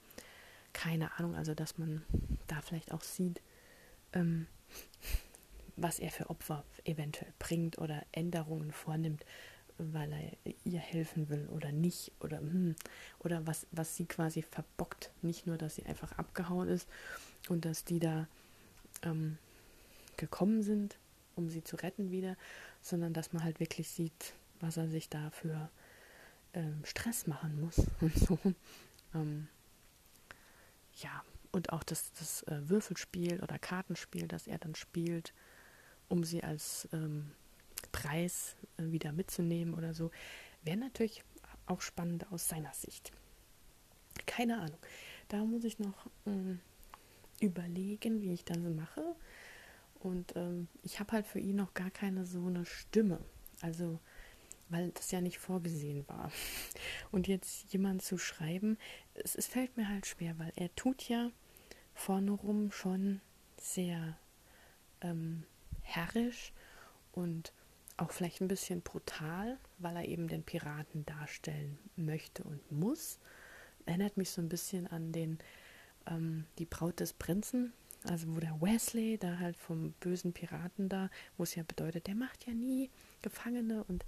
keine 0.73 1.19
Ahnung, 1.19 1.35
also 1.35 1.55
dass 1.55 1.79
man 1.79 2.03
da 2.47 2.61
vielleicht 2.63 2.93
auch 2.93 3.03
sieht, 3.03 3.41
ähm, 4.13 4.47
was 5.77 5.99
er 5.99 6.11
für 6.11 6.31
Opfer 6.31 6.65
eventuell 6.85 7.33
bringt 7.39 7.79
oder 7.79 8.05
Änderungen 8.13 8.71
vornimmt, 8.71 9.25
weil 9.79 10.13
er 10.13 10.53
ihr 10.65 10.79
helfen 10.79 11.29
will 11.29 11.49
oder 11.51 11.73
nicht 11.73 12.13
oder 12.21 12.39
hm, 12.39 12.77
oder 13.19 13.47
was, 13.47 13.67
was 13.73 13.97
sie 13.97 14.05
quasi 14.05 14.43
verbockt. 14.43 15.11
Nicht 15.23 15.47
nur, 15.47 15.57
dass 15.57 15.77
sie 15.77 15.87
einfach 15.87 16.13
abgehauen 16.19 16.69
ist 16.69 16.87
und 17.49 17.65
dass 17.65 17.85
die 17.85 17.99
da 17.99 18.29
ähm, 19.03 19.39
gekommen 20.17 20.63
sind, 20.63 20.99
um 21.41 21.49
sie 21.49 21.65
zu 21.65 21.77
retten 21.77 22.11
wieder, 22.11 22.37
sondern 22.81 23.13
dass 23.13 23.33
man 23.33 23.43
halt 23.43 23.59
wirklich 23.59 23.89
sieht, 23.89 24.35
was 24.61 24.77
er 24.77 24.89
sich 24.89 25.09
da 25.09 25.31
für 25.31 25.71
ähm, 26.53 26.85
Stress 26.85 27.27
machen 27.27 27.61
muss 27.61 27.79
und 28.01 28.17
so. 28.17 28.39
Ähm, 29.15 29.49
ja, 30.97 31.25
und 31.51 31.73
auch 31.73 31.83
das, 31.83 32.13
das 32.13 32.43
äh, 32.45 32.69
Würfelspiel 32.69 33.41
oder 33.43 33.59
Kartenspiel, 33.59 34.29
das 34.29 34.47
er 34.47 34.59
dann 34.59 34.75
spielt, 34.75 35.33
um 36.09 36.25
sie 36.25 36.45
als 36.45 36.89
ähm, 36.93 37.33
Preis 37.91 38.55
äh, 38.77 38.85
wieder 38.93 39.13
mitzunehmen 39.13 39.75
oder 39.75 39.95
so, 39.95 40.11
wäre 40.63 40.77
natürlich 40.77 41.25
auch 41.67 41.81
spannend 41.81 42.31
aus 42.31 42.49
seiner 42.49 42.75
Sicht. 42.75 43.13
Keine 44.27 44.61
Ahnung. 44.61 44.79
Da 45.29 45.45
muss 45.45 45.65
ich 45.65 45.79
noch 45.79 46.07
ähm, 46.27 46.61
überlegen, 47.41 48.21
wie 48.21 48.33
ich 48.33 48.45
das 48.45 48.59
mache. 48.59 49.17
Und 50.01 50.35
ähm, 50.37 50.69
ich 50.83 50.99
habe 50.99 51.13
halt 51.13 51.27
für 51.27 51.39
ihn 51.39 51.57
noch 51.57 51.75
gar 51.75 51.91
keine 51.91 52.25
so 52.25 52.47
eine 52.47 52.65
Stimme. 52.65 53.21
Also, 53.61 54.01
weil 54.69 54.91
das 54.91 55.11
ja 55.11 55.21
nicht 55.21 55.39
vorgesehen 55.39 56.07
war. 56.09 56.33
Und 57.11 57.29
jetzt 57.29 57.73
jemand 57.73 58.03
zu 58.03 58.19
schreiben, 58.19 58.79
es, 59.15 59.35
es 59.35 59.47
fällt 59.47 59.77
mir 59.77 59.89
halt 59.89 60.07
schwer, 60.07 60.39
weil 60.39 60.53
er 60.57 60.75
tut 60.75 61.09
ja 61.09 61.31
vorne 61.95 62.31
rum 62.31 62.73
schon 62.73 63.21
sehr 63.59 64.17
ähm, 65.03 65.45
herrisch 65.83 66.53
und 67.13 67.53
auch 67.97 68.11
vielleicht 68.11 68.41
ein 68.41 68.49
bisschen 68.49 68.81
brutal, 68.81 69.59
weil 69.79 69.97
er 69.97 70.07
eben 70.07 70.29
den 70.29 70.43
Piraten 70.43 71.05
darstellen 71.05 71.79
möchte 71.97 72.43
und 72.45 72.73
muss. 72.73 73.19
Erinnert 73.85 74.17
mich 74.17 74.31
so 74.31 74.41
ein 74.41 74.49
bisschen 74.49 74.87
an 74.87 75.13
den 75.13 75.39
ähm, 76.07 76.47
die 76.59 76.65
Braut 76.65 77.01
des 77.01 77.13
Prinzen, 77.13 77.73
also 78.09 78.35
wo 78.35 78.41
der 78.41 78.61
Wesley 78.61 79.19
da 79.19 79.39
halt 79.39 79.57
vom 79.57 79.93
bösen 80.01 80.33
Piraten 80.33 80.89
da, 80.89 81.11
wo 81.37 81.43
es 81.43 81.55
ja 81.55 81.63
bedeutet, 81.63 82.07
der 82.07 82.15
macht 82.15 82.47
ja 82.47 82.55
nie 82.55 82.91
Gefangene 83.23 83.85
und 83.85 84.05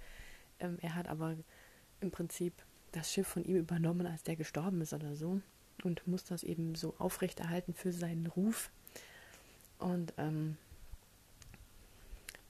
ähm, 0.59 0.77
er 0.81 0.95
hat 0.95 1.07
aber 1.07 1.35
im 2.01 2.11
Prinzip 2.11 2.53
das 2.91 3.11
Schiff 3.11 3.27
von 3.27 3.43
ihm 3.43 3.57
übernommen, 3.57 4.07
als 4.07 4.23
der 4.23 4.35
gestorben 4.35 4.81
ist 4.81 4.93
oder 4.93 5.15
so 5.15 5.41
und 5.83 6.07
muss 6.07 6.23
das 6.23 6.43
eben 6.43 6.75
so 6.75 6.95
aufrechterhalten 6.97 7.73
für 7.73 7.91
seinen 7.91 8.27
Ruf. 8.27 8.71
Und 9.79 10.13
ähm, 10.17 10.57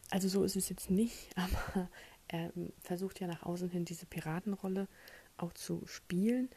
also 0.10 0.28
so 0.28 0.44
ist 0.44 0.56
es 0.56 0.70
jetzt 0.70 0.90
nicht, 0.90 1.30
aber 1.36 1.90
er 2.28 2.52
versucht 2.82 3.20
ja 3.20 3.28
nach 3.28 3.44
außen 3.44 3.70
hin 3.70 3.86
diese 3.86 4.06
Piratenrolle 4.06 4.88
auch 5.38 5.54
zu 5.54 5.84
spielen. 5.86 6.50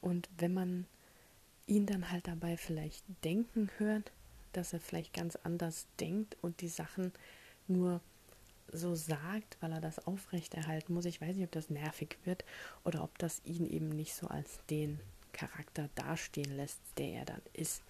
Und 0.00 0.28
wenn 0.38 0.54
man 0.54 0.86
ihn 1.66 1.86
dann 1.86 2.10
halt 2.10 2.26
dabei 2.26 2.56
vielleicht 2.56 3.04
denken 3.24 3.70
hört, 3.78 4.12
dass 4.56 4.72
er 4.72 4.80
vielleicht 4.80 5.12
ganz 5.12 5.36
anders 5.36 5.86
denkt 6.00 6.36
und 6.42 6.60
die 6.60 6.68
Sachen 6.68 7.12
nur 7.66 8.00
so 8.72 8.94
sagt, 8.94 9.56
weil 9.60 9.72
er 9.72 9.80
das 9.80 10.06
aufrechterhalten 10.06 10.94
muss. 10.94 11.04
Ich 11.04 11.20
weiß 11.20 11.36
nicht, 11.36 11.44
ob 11.44 11.52
das 11.52 11.70
nervig 11.70 12.18
wird 12.24 12.44
oder 12.84 13.04
ob 13.04 13.16
das 13.18 13.42
ihn 13.44 13.66
eben 13.66 13.90
nicht 13.90 14.14
so 14.14 14.26
als 14.26 14.58
den 14.70 14.98
Charakter 15.32 15.88
dastehen 15.94 16.56
lässt, 16.56 16.80
der 16.96 17.20
er 17.20 17.24
dann 17.24 17.42
ist. 17.52 17.82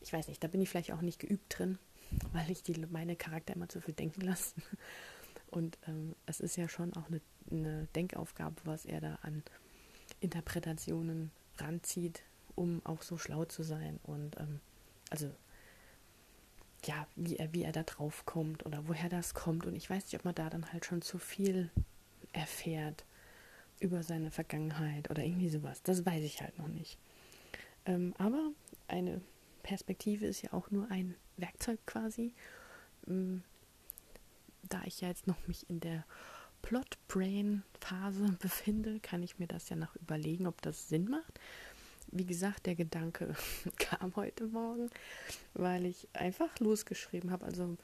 Ich 0.00 0.12
weiß 0.12 0.28
nicht, 0.28 0.42
da 0.44 0.48
bin 0.48 0.60
ich 0.60 0.68
vielleicht 0.68 0.92
auch 0.92 1.00
nicht 1.00 1.18
geübt 1.18 1.58
drin 1.58 1.78
weil 2.32 2.50
ich 2.50 2.62
die, 2.62 2.74
meine 2.90 3.16
Charakter 3.16 3.54
immer 3.54 3.68
zu 3.68 3.80
viel 3.80 3.94
denken 3.94 4.22
lasse. 4.22 4.54
Und 5.50 5.78
ähm, 5.86 6.16
es 6.26 6.40
ist 6.40 6.56
ja 6.56 6.68
schon 6.68 6.94
auch 6.94 7.06
eine, 7.08 7.20
eine 7.50 7.86
Denkaufgabe, 7.94 8.56
was 8.64 8.84
er 8.84 9.00
da 9.00 9.18
an 9.22 9.42
Interpretationen 10.20 11.30
ranzieht, 11.58 12.22
um 12.56 12.84
auch 12.84 13.02
so 13.02 13.18
schlau 13.18 13.44
zu 13.44 13.62
sein. 13.62 14.00
Und 14.02 14.38
ähm, 14.40 14.60
also 15.10 15.30
ja, 16.86 17.06
wie 17.16 17.36
er, 17.36 17.52
wie 17.52 17.62
er 17.62 17.72
da 17.72 17.82
drauf 17.82 18.24
kommt 18.26 18.64
oder 18.66 18.86
woher 18.88 19.08
das 19.08 19.34
kommt. 19.34 19.66
Und 19.66 19.74
ich 19.74 19.88
weiß 19.88 20.04
nicht, 20.04 20.16
ob 20.16 20.24
man 20.24 20.34
da 20.34 20.50
dann 20.50 20.72
halt 20.72 20.84
schon 20.84 21.02
zu 21.02 21.18
viel 21.18 21.70
erfährt 22.32 23.04
über 23.80 24.02
seine 24.02 24.30
Vergangenheit 24.30 25.10
oder 25.10 25.22
irgendwie 25.24 25.48
sowas. 25.48 25.82
Das 25.82 26.06
weiß 26.06 26.22
ich 26.24 26.42
halt 26.42 26.58
noch 26.58 26.68
nicht. 26.68 26.98
Ähm, 27.86 28.14
aber 28.18 28.50
eine 28.88 29.20
Perspektive 29.62 30.26
ist 30.26 30.42
ja 30.42 30.52
auch 30.52 30.70
nur 30.70 30.90
ein 30.90 31.14
Werkzeug 31.36 31.80
quasi. 31.86 32.32
Mm, 33.06 33.38
da 34.62 34.82
ich 34.84 35.00
ja 35.00 35.08
jetzt 35.08 35.26
noch 35.26 35.46
mich 35.46 35.68
in 35.68 35.80
der 35.80 36.04
Plot-Brain-Phase 36.62 38.36
befinde, 38.40 39.00
kann 39.00 39.22
ich 39.22 39.38
mir 39.38 39.46
das 39.46 39.68
ja 39.68 39.76
noch 39.76 39.94
überlegen, 39.96 40.46
ob 40.46 40.62
das 40.62 40.88
Sinn 40.88 41.10
macht. 41.10 41.40
Wie 42.16 42.24
gesagt, 42.24 42.66
der 42.66 42.76
Gedanke 42.76 43.34
kam 43.76 44.14
heute 44.14 44.46
Morgen, 44.46 44.88
weil 45.52 45.84
ich 45.84 46.08
einfach 46.12 46.60
losgeschrieben 46.60 47.32
habe. 47.32 47.44
Also 47.44 47.76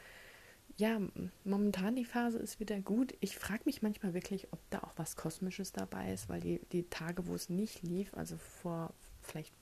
ja, 0.77 1.01
momentan 1.45 1.97
die 1.97 2.05
Phase 2.05 2.39
ist 2.39 2.61
wieder 2.61 2.79
gut. 2.79 3.13
Ich 3.19 3.37
frage 3.37 3.63
mich 3.65 3.83
manchmal 3.83 4.15
wirklich, 4.15 4.47
ob 4.53 4.61
da 4.71 4.79
auch 4.79 4.93
was 4.95 5.17
Kosmisches 5.17 5.73
dabei 5.73 6.13
ist, 6.13 6.29
weil 6.29 6.41
die, 6.41 6.61
die 6.71 6.85
Tage, 6.85 7.27
wo 7.27 7.35
es 7.35 7.49
nicht 7.49 7.83
lief, 7.83 8.15
also 8.15 8.37
vor 8.63 8.95
vielleicht 9.21 9.53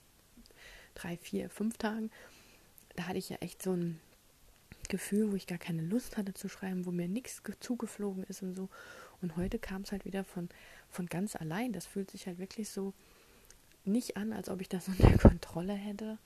drei, 0.93 1.17
vier, 1.17 1.49
fünf 1.49 1.77
Tagen, 1.77 2.11
da 2.95 3.07
hatte 3.07 3.17
ich 3.17 3.29
ja 3.29 3.37
echt 3.37 3.63
so 3.63 3.73
ein 3.73 3.99
Gefühl, 4.87 5.31
wo 5.31 5.35
ich 5.35 5.47
gar 5.47 5.57
keine 5.57 5.81
Lust 5.81 6.15
hatte 6.15 6.35
zu 6.35 6.47
schreiben, 6.47 6.85
wo 6.85 6.91
mir 6.91 7.07
nichts 7.07 7.41
zugeflogen 7.59 8.23
ist 8.25 8.43
und 8.43 8.53
so. 8.53 8.69
Und 9.21 9.35
heute 9.35 9.57
kam 9.57 9.81
es 9.81 9.91
halt 9.91 10.05
wieder 10.05 10.23
von, 10.23 10.47
von 10.89 11.07
ganz 11.07 11.35
allein. 11.35 11.73
Das 11.73 11.87
fühlt 11.87 12.11
sich 12.11 12.27
halt 12.27 12.37
wirklich 12.37 12.69
so 12.69 12.93
nicht 13.85 14.17
an, 14.17 14.33
als 14.33 14.49
ob 14.49 14.61
ich 14.61 14.69
das 14.69 14.87
unter 14.87 15.17
Kontrolle 15.17 15.73
hätte. 15.73 16.17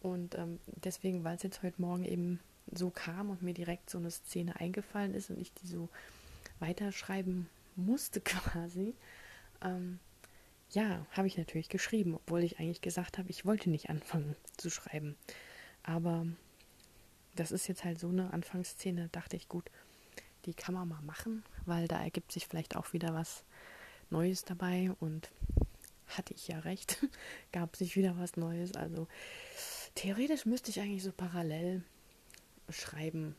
Und 0.00 0.36
ähm, 0.36 0.58
deswegen, 0.66 1.24
weil 1.24 1.36
es 1.36 1.42
jetzt 1.42 1.62
heute 1.62 1.80
Morgen 1.80 2.04
eben 2.04 2.40
so 2.72 2.90
kam 2.90 3.30
und 3.30 3.42
mir 3.42 3.54
direkt 3.54 3.90
so 3.90 3.98
eine 3.98 4.10
Szene 4.10 4.58
eingefallen 4.58 5.14
ist 5.14 5.30
und 5.30 5.38
ich 5.38 5.52
die 5.54 5.66
so 5.66 5.88
weiterschreiben 6.58 7.48
musste 7.76 8.20
quasi, 8.20 8.94
ähm, 9.62 9.98
ja, 10.70 11.04
habe 11.12 11.26
ich 11.26 11.36
natürlich 11.36 11.68
geschrieben, 11.68 12.14
obwohl 12.14 12.44
ich 12.44 12.60
eigentlich 12.60 12.80
gesagt 12.80 13.18
habe, 13.18 13.28
ich 13.28 13.44
wollte 13.44 13.70
nicht 13.70 13.90
anfangen 13.90 14.36
zu 14.56 14.70
schreiben. 14.70 15.16
Aber 15.82 16.26
das 17.34 17.50
ist 17.50 17.66
jetzt 17.66 17.84
halt 17.84 17.98
so 17.98 18.08
eine 18.08 18.32
Anfangsszene, 18.32 19.08
dachte 19.10 19.36
ich, 19.36 19.48
gut, 19.48 19.68
die 20.46 20.54
kann 20.54 20.74
man 20.74 20.88
mal 20.88 21.02
machen, 21.02 21.42
weil 21.66 21.88
da 21.88 22.00
ergibt 22.00 22.32
sich 22.32 22.46
vielleicht 22.46 22.76
auch 22.76 22.92
wieder 22.92 23.14
was 23.14 23.44
Neues 24.10 24.44
dabei 24.44 24.92
und 25.00 25.30
hatte 26.10 26.34
ich 26.34 26.48
ja 26.48 26.58
recht, 26.60 26.98
gab 27.52 27.76
sich 27.76 27.96
wieder 27.96 28.18
was 28.18 28.36
Neues. 28.36 28.74
Also 28.74 29.08
theoretisch 29.94 30.46
müsste 30.46 30.70
ich 30.70 30.80
eigentlich 30.80 31.02
so 31.02 31.12
parallel 31.12 31.82
schreiben, 32.68 33.34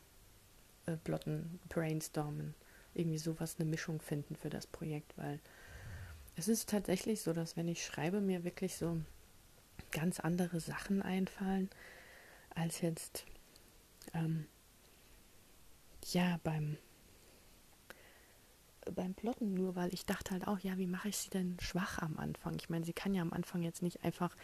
äh, 0.86 0.96
plotten, 0.96 1.60
brainstormen, 1.68 2.54
irgendwie 2.94 3.18
sowas, 3.18 3.56
eine 3.58 3.68
Mischung 3.68 4.00
finden 4.00 4.36
für 4.36 4.50
das 4.50 4.66
Projekt, 4.66 5.16
weil 5.16 5.40
es 6.36 6.48
ist 6.48 6.68
tatsächlich 6.68 7.22
so, 7.22 7.32
dass 7.32 7.56
wenn 7.56 7.68
ich 7.68 7.84
schreibe, 7.84 8.20
mir 8.20 8.44
wirklich 8.44 8.76
so 8.76 8.98
ganz 9.90 10.20
andere 10.20 10.60
Sachen 10.60 11.02
einfallen, 11.02 11.70
als 12.54 12.80
jetzt 12.80 13.24
ähm, 14.14 14.46
ja 16.12 16.40
beim 16.42 16.76
beim 18.94 19.14
Plotten 19.14 19.54
nur, 19.54 19.76
weil 19.76 19.92
ich 19.92 20.06
dachte 20.06 20.32
halt 20.32 20.46
auch, 20.46 20.58
ja, 20.58 20.78
wie 20.78 20.86
mache 20.86 21.08
ich 21.08 21.16
sie 21.16 21.30
denn 21.30 21.56
schwach 21.60 21.98
am 21.98 22.18
Anfang? 22.18 22.56
Ich 22.56 22.68
meine, 22.68 22.84
sie 22.84 22.92
kann 22.92 23.14
ja 23.14 23.22
am 23.22 23.32
Anfang 23.32 23.62
jetzt 23.62 23.82
nicht 23.82 24.04
einfach 24.04 24.36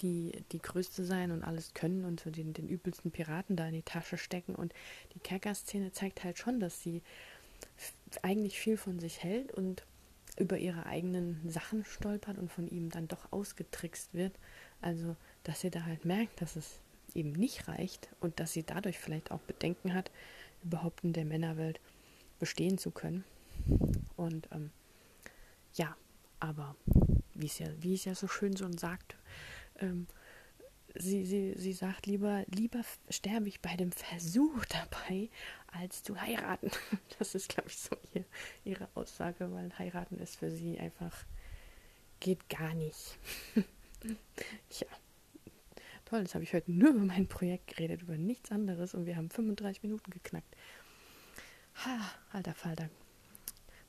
die, 0.00 0.44
die 0.52 0.60
Größte 0.60 1.04
sein 1.04 1.30
und 1.30 1.42
alles 1.42 1.74
können 1.74 2.04
und 2.04 2.20
so 2.20 2.30
den, 2.30 2.52
den 2.52 2.68
übelsten 2.68 3.10
Piraten 3.10 3.56
da 3.56 3.66
in 3.66 3.74
die 3.74 3.82
Tasche 3.82 4.18
stecken. 4.18 4.54
Und 4.54 4.72
die 5.14 5.18
Kerker-Szene 5.18 5.92
zeigt 5.92 6.24
halt 6.24 6.38
schon, 6.38 6.60
dass 6.60 6.82
sie 6.82 7.02
eigentlich 8.22 8.58
viel 8.58 8.76
von 8.76 8.98
sich 8.98 9.22
hält 9.22 9.52
und 9.52 9.84
über 10.38 10.58
ihre 10.58 10.86
eigenen 10.86 11.40
Sachen 11.48 11.84
stolpert 11.84 12.38
und 12.38 12.52
von 12.52 12.68
ihm 12.68 12.90
dann 12.90 13.08
doch 13.08 13.32
ausgetrickst 13.32 14.12
wird. 14.12 14.32
Also, 14.82 15.16
dass 15.44 15.60
sie 15.60 15.70
da 15.70 15.84
halt 15.84 16.04
merkt, 16.04 16.42
dass 16.42 16.56
es 16.56 16.80
eben 17.14 17.32
nicht 17.32 17.68
reicht 17.68 18.08
und 18.20 18.38
dass 18.38 18.52
sie 18.52 18.62
dadurch 18.62 18.98
vielleicht 18.98 19.30
auch 19.30 19.40
Bedenken 19.40 19.94
hat, 19.94 20.10
überhaupt 20.62 21.04
in 21.04 21.14
der 21.14 21.24
Männerwelt 21.24 21.80
bestehen 22.38 22.76
zu 22.76 22.90
können. 22.90 23.24
Und 24.16 24.48
ähm, 24.52 24.70
ja, 25.74 25.96
aber 26.40 26.76
wie 27.34 27.46
es 27.46 27.58
ja, 27.58 27.68
es 27.82 28.04
ja 28.04 28.14
so 28.14 28.28
schön 28.28 28.56
so 28.56 28.70
sagt, 28.72 29.16
ähm, 29.78 30.06
sie, 30.94 31.24
sie, 31.24 31.54
sie 31.56 31.72
sagt 31.72 32.06
lieber, 32.06 32.44
lieber 32.48 32.82
sterbe 33.10 33.48
ich 33.48 33.60
bei 33.60 33.76
dem 33.76 33.92
Versuch 33.92 34.64
dabei, 34.66 35.28
als 35.66 36.02
zu 36.02 36.20
heiraten. 36.20 36.70
Das 37.18 37.34
ist, 37.34 37.48
glaube 37.48 37.70
ich, 37.70 37.78
so 37.78 37.96
ihr, 38.12 38.24
ihre 38.64 38.88
Aussage, 38.94 39.50
weil 39.52 39.72
heiraten 39.78 40.18
ist 40.18 40.36
für 40.36 40.50
sie 40.50 40.78
einfach, 40.78 41.24
geht 42.20 42.48
gar 42.50 42.74
nicht. 42.74 43.18
ja 44.80 44.86
Toll, 46.06 46.20
jetzt 46.20 46.34
habe 46.34 46.44
ich 46.44 46.54
heute 46.54 46.70
nur 46.70 46.90
über 46.90 47.00
mein 47.00 47.26
Projekt 47.26 47.66
geredet, 47.66 48.02
über 48.02 48.16
nichts 48.16 48.52
anderes 48.52 48.94
und 48.94 49.06
wir 49.06 49.16
haben 49.16 49.28
35 49.28 49.82
Minuten 49.82 50.08
geknackt. 50.12 50.56
Ha, 51.84 51.98
alter 52.32 52.54
Falter. 52.54 52.88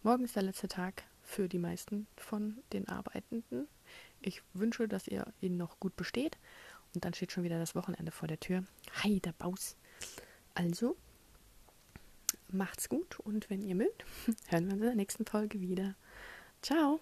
Morgen 0.08 0.24
ist 0.24 0.38
der 0.38 0.44
letzte 0.44 0.70
Tag 0.70 1.04
für 1.22 1.50
die 1.50 1.60
meisten 1.60 2.08
von 2.16 2.60
den 2.72 2.88
Arbeitenden. 2.88 3.68
Ich 4.22 4.42
wünsche, 4.54 4.88
dass 4.88 5.06
ihr 5.10 5.34
ihn 5.42 5.58
noch 5.58 5.82
gut 5.82 5.98
besteht. 5.98 6.38
Und 6.96 7.04
dann 7.04 7.14
steht 7.14 7.34
schon 7.34 7.44
wieder 7.44 7.60
das 7.60 7.76
Wochenende 7.76 8.14
vor 8.14 8.30
der 8.30 8.40
Tür. 8.40 8.64
Hi, 9.04 9.20
der 9.20 9.34
Baus. 9.34 9.76
Also, 10.54 10.96
macht's 12.48 12.88
gut 12.88 13.20
und 13.20 13.50
wenn 13.50 13.62
ihr 13.62 13.76
mögt, 13.76 14.06
hören 14.48 14.68
wir 14.68 14.74
uns 14.76 14.82
in 14.82 14.88
der 14.88 14.96
nächsten 14.96 15.26
Folge 15.26 15.60
wieder. 15.60 15.94
Ciao. 16.62 17.02